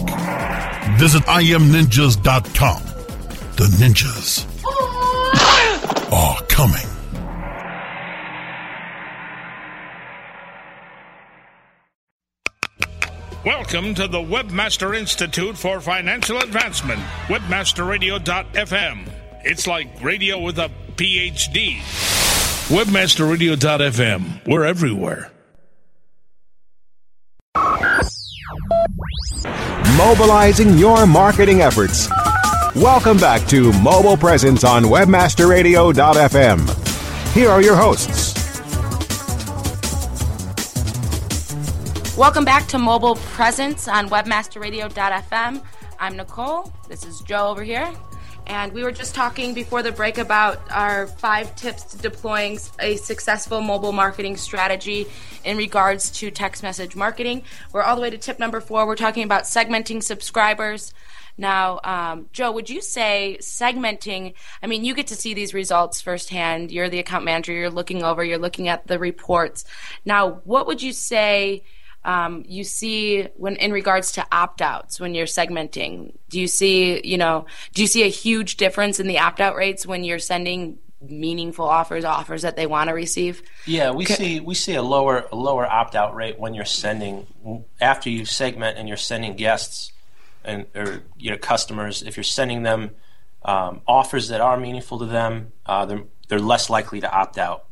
Visit 0.98 1.22
IMNinjas.com. 1.24 2.83
The 3.57 3.66
ninjas 3.79 4.46
are 6.12 6.42
coming. 6.44 6.87
Welcome 13.44 13.94
to 13.94 14.07
the 14.07 14.18
Webmaster 14.18 14.96
Institute 14.96 15.57
for 15.57 15.81
Financial 15.81 16.38
Advancement, 16.38 17.00
webmasterradio.fm. 17.29 19.09
It's 19.44 19.66
like 19.66 20.03
radio 20.03 20.38
with 20.40 20.59
a 20.59 20.70
PhD. 20.96 21.79
Webmasterradio.fm. 22.68 24.46
We're 24.46 24.64
everywhere. 24.64 25.33
Mobilizing 30.01 30.79
your 30.79 31.07
marketing 31.07 31.61
efforts. 31.61 32.09
Welcome 32.75 33.19
back 33.19 33.47
to 33.49 33.71
Mobile 33.83 34.17
Presence 34.17 34.65
on 34.65 34.85
WebmasterRadio.fm. 34.85 37.35
Here 37.35 37.51
are 37.51 37.61
your 37.61 37.77
hosts. 37.77 38.35
Welcome 42.17 42.47
back 42.47 42.67
to 42.69 42.79
Mobile 42.79 43.17
Presence 43.17 43.89
on 43.89 44.09
WebmasterRadio.fm. 44.09 45.63
I'm 45.99 46.17
Nicole. 46.17 46.73
This 46.89 47.05
is 47.05 47.21
Joe 47.21 47.49
over 47.49 47.63
here. 47.63 47.93
And 48.51 48.73
we 48.73 48.83
were 48.83 48.91
just 48.91 49.15
talking 49.15 49.55
before 49.55 49.81
the 49.81 49.93
break 49.93 50.19
about 50.19 50.61
our 50.73 51.07
five 51.07 51.55
tips 51.55 51.85
to 51.85 51.99
deploying 51.99 52.59
a 52.81 52.97
successful 52.97 53.61
mobile 53.61 53.93
marketing 53.93 54.37
strategy 54.37 55.07
in 55.45 55.57
regards 55.57 56.11
to 56.19 56.33
text 56.33 56.65
message 56.65 56.97
marketing. 56.97 57.45
We're 57.73 57.83
all 57.83 57.95
the 57.95 58.03
way 58.03 58.11
to 58.11 58.19
tip 58.19 58.41
number 58.41 58.61
four. 58.61 58.89
We're 58.89 58.97
talking 58.97 59.23
about 59.23 59.45
segmenting 59.45 60.03
subscribers. 60.03 60.93
Now, 61.39 61.79
um, 61.85 62.27
Joe, 62.33 62.51
would 62.51 62.69
you 62.69 62.83
say 62.83 63.39
segmenting? 63.41 64.35
I 64.61 64.67
mean, 64.67 64.85
you 64.85 64.95
get 64.95 65.07
to 65.07 65.15
see 65.15 65.33
these 65.33 65.55
results 65.55 66.01
firsthand. 66.01 66.73
You're 66.73 66.89
the 66.89 66.99
account 66.99 67.25
manager, 67.25 67.53
you're 67.53 67.71
looking 67.71 68.03
over, 68.03 68.25
you're 68.25 68.37
looking 68.37 68.67
at 68.67 68.89
the 68.89 68.99
reports. 68.99 69.65
Now, 70.05 70.41
what 70.43 70.67
would 70.67 70.83
you 70.83 70.93
say? 70.93 71.63
Um, 72.05 72.45
you 72.47 72.65
see 72.65 73.25
when 73.37 73.57
in 73.57 73.73
regards 73.73 74.13
to 74.13 74.27
opt-outs 74.33 74.99
when 74.99 75.15
you're 75.15 75.27
segmenting 75.27 76.15
do 76.29 76.41
you 76.41 76.47
see 76.47 77.07
you 77.07 77.19
know 77.19 77.47
do 77.75 77.83
you 77.83 77.89
see 77.89 78.03
a 78.03 78.09
huge 78.09 78.57
difference 78.57 79.01
in 79.01 79.07
the 79.07 79.19
opt-out 79.19 79.57
rates 79.57 79.87
when 79.87 80.05
you're 80.05 80.19
sending 80.19 80.79
meaningful 81.03 81.65
offers 81.65 82.05
offers 82.05 82.43
that 82.43 82.57
they 82.57 82.67
want 82.67 82.89
to 82.89 82.95
receive 82.95 83.43
Yeah, 83.67 83.91
we 83.91 84.05
see 84.05 84.41
we 84.41 84.55
see 84.55 84.75
a 84.75 84.83
lower 84.83 85.27
a 85.33 85.37
lower 85.37 85.67
opt 85.67 85.95
out 85.95 86.15
rate 86.15 86.39
when 86.39 86.55
you're 86.55 86.65
sending 86.65 87.27
after 87.81 88.11
you 88.11 88.25
segment 88.25 88.79
and 88.79 88.87
you're 88.87 88.97
sending 88.97 89.35
guests 89.37 89.93
and 90.45 90.67
or 90.75 91.03
you 91.17 91.31
know 91.31 91.39
customers. 91.39 92.03
If 92.03 92.17
you're 92.17 92.25
sending 92.25 92.63
them 92.63 92.91
um, 93.43 93.81
offers 93.87 94.29
that 94.29 94.41
are 94.41 94.59
meaningful 94.59 94.99
to 94.99 95.07
them, 95.07 95.53
uh, 95.65 95.87
they're 95.87 96.05
they're 96.29 96.39
less 96.39 96.69
likely 96.69 97.01
to 97.01 97.11
opt 97.11 97.39
out. 97.39 97.65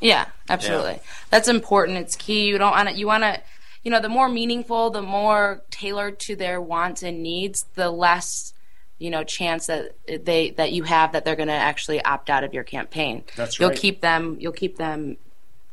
Yeah, 0.00 0.26
absolutely. 0.48 1.00
That's 1.30 1.48
important. 1.48 1.98
It's 1.98 2.16
key. 2.16 2.46
You 2.46 2.58
don't 2.58 2.70
want 2.72 2.88
to. 2.88 2.94
You 2.94 3.06
want 3.06 3.24
to. 3.24 3.40
You 3.84 3.92
know, 3.92 4.00
the 4.00 4.08
more 4.08 4.28
meaningful, 4.28 4.90
the 4.90 5.02
more 5.02 5.62
tailored 5.70 6.18
to 6.20 6.36
their 6.36 6.60
wants 6.60 7.02
and 7.02 7.22
needs, 7.22 7.64
the 7.74 7.90
less 7.90 8.52
you 8.98 9.10
know 9.10 9.24
chance 9.24 9.66
that 9.66 9.94
they 10.06 10.50
that 10.50 10.72
you 10.72 10.82
have 10.82 11.12
that 11.12 11.24
they're 11.24 11.36
going 11.36 11.48
to 11.48 11.54
actually 11.54 12.02
opt 12.02 12.28
out 12.30 12.44
of 12.44 12.52
your 12.52 12.64
campaign. 12.64 13.24
That's 13.36 13.58
You'll 13.58 13.70
right. 13.70 13.78
keep 13.78 14.00
them. 14.00 14.36
You'll 14.40 14.52
keep 14.52 14.76
them 14.76 15.16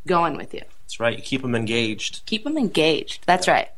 going 0.07 0.37
with 0.37 0.53
you. 0.53 0.61
That's 0.83 0.99
right. 0.99 1.17
You 1.17 1.23
keep 1.23 1.41
them 1.41 1.55
engaged. 1.55 2.21
Keep 2.25 2.43
them 2.43 2.57
engaged. 2.57 3.23
That's 3.25 3.47
right. 3.47 3.69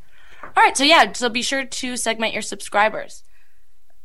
All 0.44 0.64
right. 0.64 0.76
So 0.76 0.84
yeah. 0.84 1.14
So 1.14 1.30
be 1.30 1.42
sure 1.42 1.66
to 1.66 1.98
segment 1.98 2.34
your 2.34 2.42
subscribers. 2.42 3.24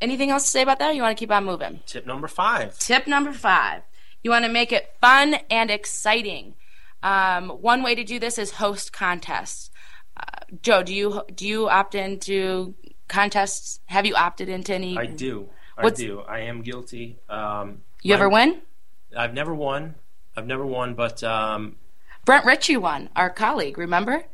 Anything 0.01 0.31
else 0.31 0.45
to 0.45 0.51
say 0.51 0.63
about 0.63 0.79
that? 0.79 0.91
Or 0.91 0.93
you 0.93 1.03
want 1.03 1.17
to 1.17 1.21
keep 1.21 1.31
on 1.31 1.45
moving? 1.45 1.81
Tip 1.87 2.07
number 2.07 2.29
five. 2.29 2.79
Tip 2.79 3.07
number 3.07 3.33
five. 3.33 3.83
You 4.23 4.31
want 4.31 4.45
to 4.45 4.51
make 4.51 4.73
it 4.73 4.95
fun 5.01 5.35
and 5.51 5.71
exciting. 5.71 6.55
Um, 7.03 7.49
one 7.51 7.83
way 7.83 7.95
to 7.95 8.05
do 8.05 8.19
this 8.19 8.39
is 8.39 8.53
host 8.53 8.93
contests. 8.93 9.71
Uh, 10.17 10.25
Joe, 10.63 10.83
do 10.83 10.95
you 10.95 11.23
do 11.35 11.47
you 11.47 11.69
opt 11.69 11.95
into 11.95 12.75
contests? 13.09 13.81
Have 13.87 14.07
you 14.07 14.15
opted 14.15 14.49
into 14.49 14.75
any? 14.75 14.97
I 14.97 15.07
do. 15.07 15.49
What's- 15.81 16.01
I 16.01 16.05
do. 16.05 16.21
I 16.21 16.39
am 16.41 16.63
guilty. 16.63 17.19
Um, 17.29 17.83
You 18.03 18.15
ever 18.15 18.29
my- 18.29 18.35
win? 18.35 18.63
I've 19.17 19.35
never 19.35 19.55
won. 19.55 19.97
I've 20.37 20.47
never 20.47 20.65
won, 20.65 20.95
but 20.95 21.23
um, 21.25 21.77
Brent 22.25 22.45
Ritchie 22.47 22.77
won. 22.77 23.11
Our 23.17 23.29
colleague, 23.31 23.77
remember? 23.77 24.25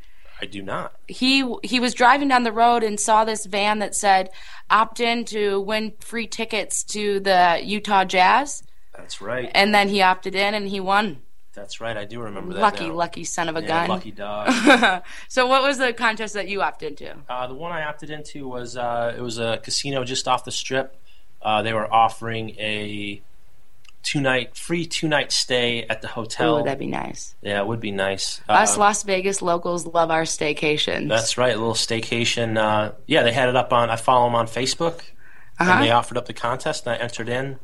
I 0.41 0.47
do 0.47 0.63
not. 0.63 0.93
He 1.09 1.45
he 1.65 1.81
was 1.81 1.95
driving 1.95 2.29
down 2.29 2.45
the 2.45 2.53
road 2.53 2.83
and 2.85 3.01
saw 3.01 3.25
this 3.25 3.47
van 3.47 3.79
that 3.81 3.95
said 3.97 4.31
opt 4.71 5.01
in 5.01 5.25
to 5.27 5.61
win 5.61 5.95
free 6.01 6.27
tickets 6.29 6.85
to 6.85 7.19
the 7.19 7.61
Utah 7.65 8.05
Jazz, 8.05 8.63
That's 8.99 9.21
right. 9.23 9.51
and 9.55 9.75
then 9.75 9.89
he 9.89 10.03
opted 10.03 10.35
in 10.35 10.53
and 10.55 10.69
he 10.69 10.81
won. 10.81 11.23
That's 11.55 11.81
right. 11.81 11.97
I 11.97 12.05
do 12.05 12.21
remember 12.21 12.53
that. 12.55 12.61
Lucky, 12.61 12.89
now. 12.89 12.95
lucky 12.95 13.25
son 13.25 13.49
of 13.49 13.57
a 13.57 13.63
Yeah, 13.63 13.67
gun. 13.67 13.89
Lucky 13.89 14.11
dog. 14.13 15.03
so, 15.29 15.47
what 15.47 15.63
was 15.63 15.79
the 15.79 15.93
contest 15.93 16.35
that 16.35 16.47
you 16.49 16.63
opted 16.63 17.01
into? 17.01 17.17
Uh, 17.29 17.47
the 17.49 17.55
one 17.55 17.73
I 17.73 17.85
opted 17.85 18.11
into 18.11 18.47
was 18.47 18.77
uh, 18.77 19.15
it 19.17 19.21
was 19.21 19.39
a 19.39 19.59
casino 19.63 20.05
just 20.05 20.29
off 20.29 20.45
the 20.45 20.53
strip. 20.53 20.95
Uh, 21.43 21.63
they 21.63 21.73
were 21.73 21.93
offering 21.93 22.51
a 22.59 23.23
two 24.05 24.21
night 24.21 24.57
free 24.57 24.87
two 24.87 25.09
night 25.09 25.33
stay 25.33 25.85
at 25.89 26.01
the 26.01 26.07
hotel. 26.09 26.57
Oh, 26.59 26.63
that'd 26.65 26.79
be 26.79 26.87
nice. 26.87 27.35
yeah, 27.43 27.61
it 27.61 27.67
would 27.67 27.81
be 27.81 27.91
nice. 27.91 28.41
Us 28.49 28.77
Uh, 28.77 28.81
Las 28.81 29.03
Vegas 29.03 29.43
locals 29.43 29.85
love 29.87 30.11
our 30.13 30.23
staycations. 30.23 31.09
That's 31.09 31.37
right, 31.37 31.55
a 31.55 31.59
little 31.59 31.75
staycation. 31.75 32.57
Uh, 32.57 32.93
yeah, 33.07 33.23
they 33.25 33.33
had 33.33 33.49
it 33.49 33.57
up 33.57 33.73
on. 33.73 33.91
I 33.91 33.97
follow 33.97 34.27
them 34.27 34.37
on 34.37 34.47
Facebook, 34.47 35.01
Uh-huh. 35.59 35.71
and 35.73 35.83
they 35.85 35.91
offered 35.91 36.17
up 36.17 36.27
the 36.27 36.33
contest, 36.35 36.87
and 36.87 36.95
I 36.95 36.99
entered 37.03 37.29
in, 37.29 37.59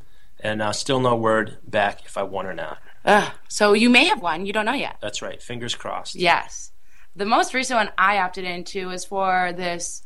and 0.45 0.63
uh, 0.63 0.73
still 0.73 1.01
no 1.01 1.17
word 1.17 1.59
back 1.67 2.05
if 2.05 2.17
I 2.17 2.23
won 2.23 2.47
or 2.47 2.55
not. 2.55 2.79
Ugh, 3.05 3.33
so 3.49 3.73
you 3.73 3.91
may 3.91 4.05
have 4.05 4.23
won. 4.23 4.47
You 4.47 4.53
don't 4.53 4.67
know 4.67 4.73
yet. 4.75 4.99
That's 5.03 5.21
right. 5.23 5.43
Fingers 5.43 5.75
crossed. 5.75 6.15
Yes. 6.15 6.71
The 7.17 7.25
most 7.25 7.55
recent 7.55 7.79
one 7.79 7.91
I 7.99 8.19
opted 8.19 8.45
into 8.45 8.91
is 8.91 9.05
for 9.05 9.53
this 9.57 10.03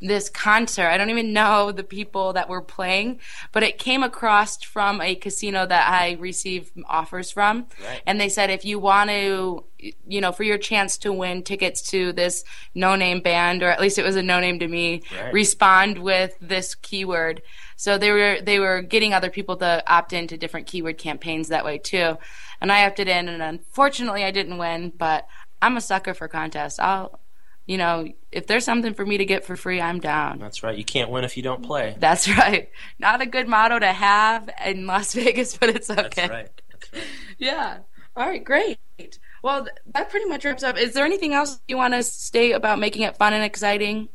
this 0.00 0.28
concert. 0.28 0.88
I 0.88 0.98
don't 0.98 1.08
even 1.08 1.32
know 1.32 1.72
the 1.72 1.84
people 1.84 2.34
that 2.34 2.48
were 2.48 2.60
playing, 2.60 3.20
but 3.52 3.62
it 3.62 3.78
came 3.78 4.02
across 4.02 4.62
from 4.62 5.00
a 5.00 5.14
casino 5.14 5.64
that 5.64 5.88
I 5.88 6.12
received 6.20 6.72
offers 6.86 7.30
from. 7.30 7.68
Right. 7.82 8.02
And 8.06 8.20
they 8.20 8.28
said 8.28 8.50
if 8.50 8.64
you 8.66 8.78
want 8.78 9.08
to 9.10 9.64
you 10.06 10.20
know, 10.20 10.32
for 10.32 10.44
your 10.44 10.58
chance 10.58 10.96
to 10.98 11.12
win 11.12 11.42
tickets 11.42 11.82
to 11.90 12.12
this 12.12 12.44
no 12.74 12.96
name 12.96 13.20
band, 13.20 13.62
or 13.62 13.68
at 13.68 13.80
least 13.80 13.98
it 13.98 14.04
was 14.04 14.16
a 14.16 14.22
no 14.22 14.40
name 14.40 14.58
to 14.58 14.68
me, 14.68 15.02
Right. 15.20 15.32
respond 15.32 15.98
with 15.98 16.36
this 16.40 16.74
keyword. 16.74 17.42
So 17.76 17.98
they 17.98 18.10
were 18.10 18.38
they 18.40 18.58
were 18.58 18.82
getting 18.82 19.12
other 19.12 19.30
people 19.30 19.56
to 19.58 19.82
opt 19.86 20.12
into 20.12 20.36
different 20.36 20.66
keyword 20.66 20.98
campaigns 20.98 21.48
that 21.48 21.64
way 21.64 21.78
too. 21.78 22.16
And 22.60 22.70
I 22.72 22.86
opted 22.86 23.08
in 23.08 23.28
and 23.28 23.42
unfortunately 23.42 24.24
I 24.24 24.30
didn't 24.30 24.58
win, 24.58 24.92
but 24.96 25.26
I'm 25.60 25.76
a 25.76 25.80
sucker 25.80 26.14
for 26.14 26.28
contests. 26.28 26.78
I'll 26.78 27.20
you 27.66 27.78
know, 27.78 28.06
if 28.30 28.46
there's 28.46 28.64
something 28.64 28.92
for 28.92 29.06
me 29.06 29.16
to 29.18 29.24
get 29.24 29.44
for 29.44 29.56
free, 29.56 29.80
I'm 29.80 29.98
down. 29.98 30.38
That's 30.38 30.62
right. 30.62 30.76
You 30.76 30.84
can't 30.84 31.10
win 31.10 31.24
if 31.24 31.36
you 31.36 31.42
don't 31.42 31.62
play. 31.62 31.96
That's 31.98 32.28
right. 32.28 32.68
Not 32.98 33.22
a 33.22 33.26
good 33.26 33.48
motto 33.48 33.78
to 33.78 33.92
have 33.92 34.50
in 34.64 34.86
Las 34.86 35.14
Vegas, 35.14 35.56
but 35.56 35.70
it's 35.70 35.88
okay. 35.88 36.02
That's 36.02 36.30
right. 36.30 36.50
That's 36.70 36.92
right. 36.92 37.02
Yeah. 37.38 37.78
All 38.16 38.28
right, 38.28 38.44
great. 38.44 38.78
Well, 39.42 39.66
that 39.92 40.08
pretty 40.08 40.26
much 40.26 40.44
wraps 40.44 40.62
up. 40.62 40.78
Is 40.78 40.94
there 40.94 41.04
anything 41.04 41.34
else 41.34 41.58
you 41.66 41.76
want 41.76 41.94
to 41.94 42.02
state 42.02 42.52
about 42.52 42.78
making 42.78 43.02
it 43.02 43.16
fun 43.16 43.32
and 43.32 43.42
exciting? 43.42 44.08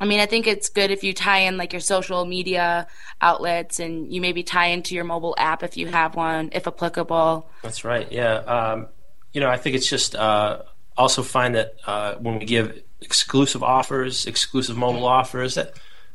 I 0.00 0.04
mean, 0.04 0.18
I 0.20 0.26
think 0.26 0.46
it's 0.46 0.68
good 0.68 0.90
if 0.90 1.04
you 1.04 1.12
tie 1.14 1.38
in 1.40 1.56
like 1.56 1.72
your 1.72 1.80
social 1.80 2.24
media 2.24 2.88
outlets 3.20 3.78
and 3.78 4.12
you 4.12 4.20
maybe 4.20 4.42
tie 4.42 4.66
into 4.66 4.94
your 4.94 5.04
mobile 5.04 5.34
app 5.38 5.62
if 5.62 5.76
you 5.76 5.86
have 5.86 6.16
one, 6.16 6.50
if 6.52 6.66
applicable. 6.66 7.48
That's 7.62 7.84
right. 7.84 8.10
Yeah. 8.10 8.34
Um, 8.38 8.88
you 9.32 9.40
know, 9.40 9.48
I 9.48 9.56
think 9.56 9.76
it's 9.76 9.88
just 9.88 10.16
uh, 10.16 10.62
also 10.96 11.22
find 11.22 11.54
that 11.54 11.74
uh, 11.86 12.14
when 12.16 12.38
we 12.38 12.44
give 12.44 12.82
exclusive 13.00 13.62
offers, 13.62 14.26
exclusive 14.26 14.76
mobile 14.76 15.06
offers, 15.06 15.54
that 15.54 15.74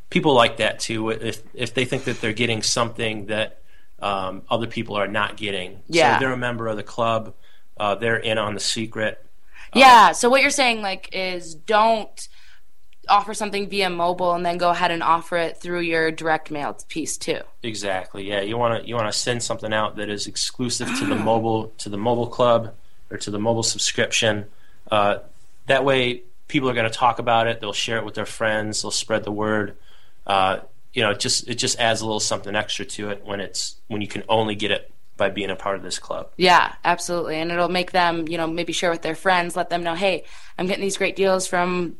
people 0.09 0.33
like 0.33 0.57
that 0.57 0.79
too. 0.79 1.09
If 1.09 1.41
if 1.53 1.73
they 1.73 1.85
think 1.85 2.03
that 2.05 2.19
they're 2.21 2.33
getting 2.33 2.61
something 2.63 3.27
that 3.27 3.61
um, 3.99 4.43
other 4.49 4.67
people 4.67 4.95
are 4.95 5.07
not 5.07 5.37
getting, 5.37 5.79
Yeah. 5.87 6.15
so 6.15 6.19
they're 6.19 6.33
a 6.33 6.37
member 6.37 6.67
of 6.67 6.75
the 6.77 6.83
club. 6.83 7.33
Uh, 7.79 7.95
they're 7.95 8.17
in 8.17 8.37
on 8.37 8.53
the 8.53 8.59
secret. 8.59 9.23
Yeah. 9.73 10.11
So 10.11 10.29
what 10.29 10.41
you're 10.41 10.49
saying 10.49 10.81
like 10.81 11.09
is 11.13 11.55
don't 11.55 12.27
offer 13.09 13.33
something 13.33 13.69
via 13.69 13.89
mobile 13.89 14.33
and 14.33 14.45
then 14.45 14.57
go 14.57 14.69
ahead 14.69 14.91
and 14.91 15.03
offer 15.03 15.37
it 15.37 15.57
through 15.57 15.81
your 15.81 16.11
direct 16.11 16.51
mail 16.51 16.77
piece 16.87 17.17
too. 17.17 17.39
Exactly. 17.63 18.27
Yeah, 18.27 18.41
you 18.41 18.57
want 18.57 18.81
to 18.81 18.87
you 18.87 18.95
want 18.95 19.11
to 19.11 19.17
send 19.17 19.43
something 19.43 19.73
out 19.73 19.95
that 19.97 20.09
is 20.09 20.27
exclusive 20.27 20.87
to 20.99 21.05
the 21.05 21.15
mobile 21.31 21.71
to 21.79 21.89
the 21.89 21.97
mobile 21.97 22.27
club 22.27 22.73
or 23.09 23.17
to 23.17 23.31
the 23.31 23.39
mobile 23.39 23.63
subscription. 23.63 24.45
Uh, 24.91 25.19
that 25.67 25.83
way, 25.83 26.23
people 26.47 26.69
are 26.69 26.73
going 26.73 26.89
to 26.89 26.97
talk 26.97 27.19
about 27.19 27.47
it. 27.47 27.59
They'll 27.59 27.73
share 27.73 27.97
it 27.97 28.05
with 28.05 28.15
their 28.15 28.25
friends. 28.25 28.81
They'll 28.81 28.91
spread 28.91 29.23
the 29.23 29.31
word. 29.31 29.75
Uh, 30.25 30.59
you 30.93 31.03
know, 31.03 31.11
it 31.11 31.19
just 31.19 31.47
it 31.47 31.55
just 31.55 31.79
adds 31.79 32.01
a 32.01 32.05
little 32.05 32.19
something 32.19 32.55
extra 32.55 32.85
to 32.85 33.09
it 33.09 33.25
when 33.25 33.39
it's 33.39 33.75
when 33.87 34.01
you 34.01 34.07
can 34.07 34.23
only 34.29 34.55
get 34.55 34.71
it 34.71 34.91
by 35.17 35.29
being 35.29 35.49
a 35.49 35.55
part 35.55 35.75
of 35.75 35.83
this 35.83 35.99
club. 35.99 36.29
Yeah, 36.37 36.73
absolutely. 36.85 37.35
And 37.37 37.51
it'll 37.51 37.69
make 37.69 37.91
them, 37.91 38.27
you 38.27 38.37
know, 38.37 38.47
maybe 38.47 38.71
share 38.71 38.91
with 38.91 39.01
their 39.01 39.15
friends, 39.15 39.55
let 39.55 39.69
them 39.69 39.83
know, 39.83 39.95
hey, 39.95 40.23
I'm 40.57 40.67
getting 40.67 40.83
these 40.83 40.97
great 40.97 41.15
deals 41.15 41.47
from 41.47 41.97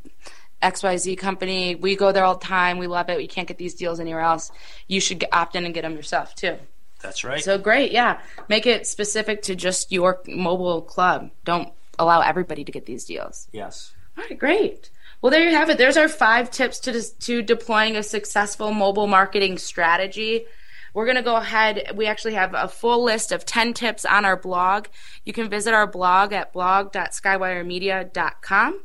XYZ 0.61 1.17
company. 1.17 1.75
We 1.75 1.95
go 1.95 2.11
there 2.11 2.23
all 2.23 2.37
the 2.37 2.45
time. 2.45 2.77
We 2.77 2.87
love 2.87 3.09
it. 3.09 3.17
We 3.17 3.27
can't 3.27 3.47
get 3.47 3.57
these 3.57 3.75
deals 3.75 3.99
anywhere 3.99 4.21
else. 4.21 4.51
You 4.87 4.99
should 4.99 5.23
opt 5.31 5.55
in 5.55 5.65
and 5.65 5.73
get 5.73 5.83
them 5.83 5.95
yourself 5.95 6.35
too. 6.35 6.57
That's 7.01 7.23
right. 7.23 7.43
So 7.43 7.57
great, 7.57 7.91
yeah. 7.91 8.19
Make 8.49 8.65
it 8.65 8.87
specific 8.87 9.43
to 9.43 9.55
just 9.55 9.91
your 9.91 10.21
mobile 10.27 10.81
club. 10.81 11.31
Don't 11.45 11.71
allow 11.99 12.21
everybody 12.21 12.63
to 12.63 12.71
get 12.71 12.85
these 12.85 13.05
deals. 13.05 13.47
Yes. 13.51 13.93
All 14.17 14.23
right, 14.23 14.37
great. 14.37 14.89
Well, 15.21 15.31
there 15.31 15.43
you 15.43 15.55
have 15.55 15.69
it. 15.69 15.77
There's 15.77 15.97
our 15.97 16.09
five 16.09 16.51
tips 16.51 16.79
to 16.81 17.01
to 17.01 17.41
deploying 17.41 17.95
a 17.95 18.03
successful 18.03 18.71
mobile 18.71 19.07
marketing 19.07 19.57
strategy. 19.57 20.45
We're 20.93 21.05
going 21.05 21.17
to 21.17 21.23
go 21.23 21.35
ahead. 21.35 21.91
We 21.95 22.07
actually 22.07 22.33
have 22.33 22.55
a 22.55 22.67
full 22.67 23.03
list 23.03 23.31
of 23.31 23.45
10 23.45 23.75
tips 23.75 24.03
on 24.03 24.25
our 24.25 24.35
blog. 24.35 24.87
You 25.25 25.33
can 25.33 25.47
visit 25.49 25.75
our 25.75 25.85
blog 25.85 26.33
at 26.33 26.51
blog.skywiremedia.com. 26.53 28.79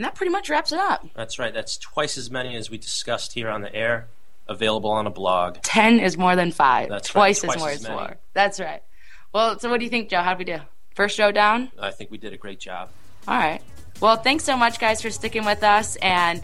And 0.00 0.06
that 0.06 0.14
pretty 0.14 0.30
much 0.32 0.48
wraps 0.48 0.72
it 0.72 0.78
up. 0.78 1.06
That's 1.14 1.38
right. 1.38 1.52
That's 1.52 1.76
twice 1.76 2.16
as 2.16 2.30
many 2.30 2.56
as 2.56 2.70
we 2.70 2.78
discussed 2.78 3.34
here 3.34 3.50
on 3.50 3.60
the 3.60 3.74
air. 3.74 4.08
Available 4.48 4.90
on 4.90 5.06
a 5.06 5.10
blog. 5.10 5.58
10 5.60 6.00
is 6.00 6.16
more 6.16 6.36
than 6.36 6.52
five. 6.52 6.88
That's 6.88 7.14
right. 7.14 7.20
Twice, 7.36 7.40
Twice 7.42 7.54
is 7.56 7.60
more 7.60 7.68
as 7.68 7.76
is 7.80 7.82
many. 7.82 7.94
more. 7.96 8.16
That's 8.32 8.58
right. 8.58 8.82
Well, 9.34 9.58
so 9.58 9.68
what 9.68 9.78
do 9.78 9.84
you 9.84 9.90
think, 9.90 10.08
Joe? 10.08 10.22
How'd 10.22 10.38
we 10.38 10.44
do? 10.46 10.56
First 10.94 11.18
show 11.18 11.30
down? 11.32 11.70
I 11.78 11.90
think 11.90 12.10
we 12.10 12.16
did 12.16 12.32
a 12.32 12.38
great 12.38 12.58
job. 12.58 12.88
All 13.28 13.36
right. 13.36 13.60
Well, 14.00 14.16
thanks 14.16 14.42
so 14.44 14.56
much, 14.56 14.80
guys, 14.80 15.02
for 15.02 15.10
sticking 15.10 15.44
with 15.44 15.62
us. 15.62 15.96
And 15.96 16.40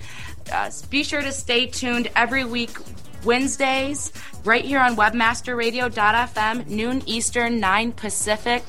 uh, 0.53 0.71
be 0.90 1.03
sure 1.03 1.23
to 1.23 1.33
stay 1.33 1.64
tuned 1.66 2.11
every 2.14 2.45
week, 2.45 2.77
Wednesdays, 3.25 4.12
right 4.45 4.66
here 4.66 4.81
on 4.81 4.97
webmasterradio.fm, 4.97 6.66
noon 6.66 7.03
Eastern, 7.07 7.59
9 7.59 7.92
Pacific. 7.92 8.64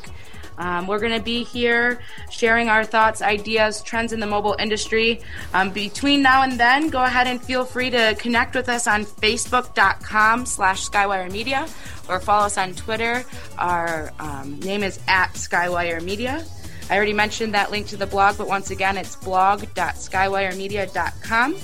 Um, 0.58 0.88
we're 0.88 1.00
going 1.00 1.18
to 1.18 1.24
be 1.24 1.44
here 1.44 2.00
sharing 2.32 2.70
our 2.70 2.84
thoughts, 2.84 3.22
ideas, 3.22 3.84
trends 3.84 4.14
in 4.14 4.20
the 4.20 4.26
mobile 4.26 4.56
industry. 4.60 5.22
Um, 5.54 5.70
between 5.72 6.22
now 6.22 6.44
and 6.44 6.60
then, 6.60 6.90
go 6.90 7.04
ahead 7.04 7.28
and 7.28 7.42
feel 7.42 7.64
free 7.66 7.90
to 7.92 8.16
connect 8.20 8.56
with 8.56 8.70
us 8.70 8.88
on 8.88 9.06
facebook.com 9.06 10.46
slash 10.46 10.90
Skywire 10.90 11.32
Media 11.32 11.68
or 12.10 12.20
follow 12.20 12.46
us 12.46 12.58
on 12.58 12.74
Twitter. 12.74 13.24
Our 13.58 14.12
um, 14.20 14.60
name 14.62 14.84
is 14.84 15.00
at 15.08 15.32
Skywire 15.34 16.04
Media. 16.04 16.46
I 16.90 16.96
already 16.96 17.14
mentioned 17.14 17.54
that 17.54 17.70
link 17.70 17.88
to 17.88 17.98
the 17.98 18.08
blog, 18.08 18.38
but 18.38 18.48
once 18.48 18.72
again, 18.72 18.96
it's 18.98 19.18
blog.skywiremedia.com. 19.18 21.58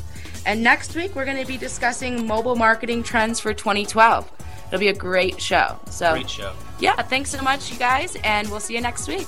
And 0.46 0.62
next 0.62 0.94
week, 0.96 1.16
we're 1.16 1.24
going 1.24 1.42
to 1.42 1.48
be 1.48 1.56
discussing 1.58 2.28
mobile 2.28 2.58
marketing 2.58 3.04
trends 3.04 3.40
for 3.40 3.54
2012. 3.54 4.30
It'll 4.74 4.80
be 4.80 4.88
a 4.88 4.94
great 4.96 5.40
show. 5.40 5.80
So, 5.92 6.14
Great 6.14 6.28
show. 6.28 6.52
yeah, 6.80 7.00
thanks 7.04 7.30
so 7.30 7.40
much, 7.44 7.72
you 7.72 7.78
guys, 7.78 8.18
and 8.24 8.50
we'll 8.50 8.60
see 8.60 8.74
you 8.74 8.82
next 8.82 9.08
week. 9.08 9.28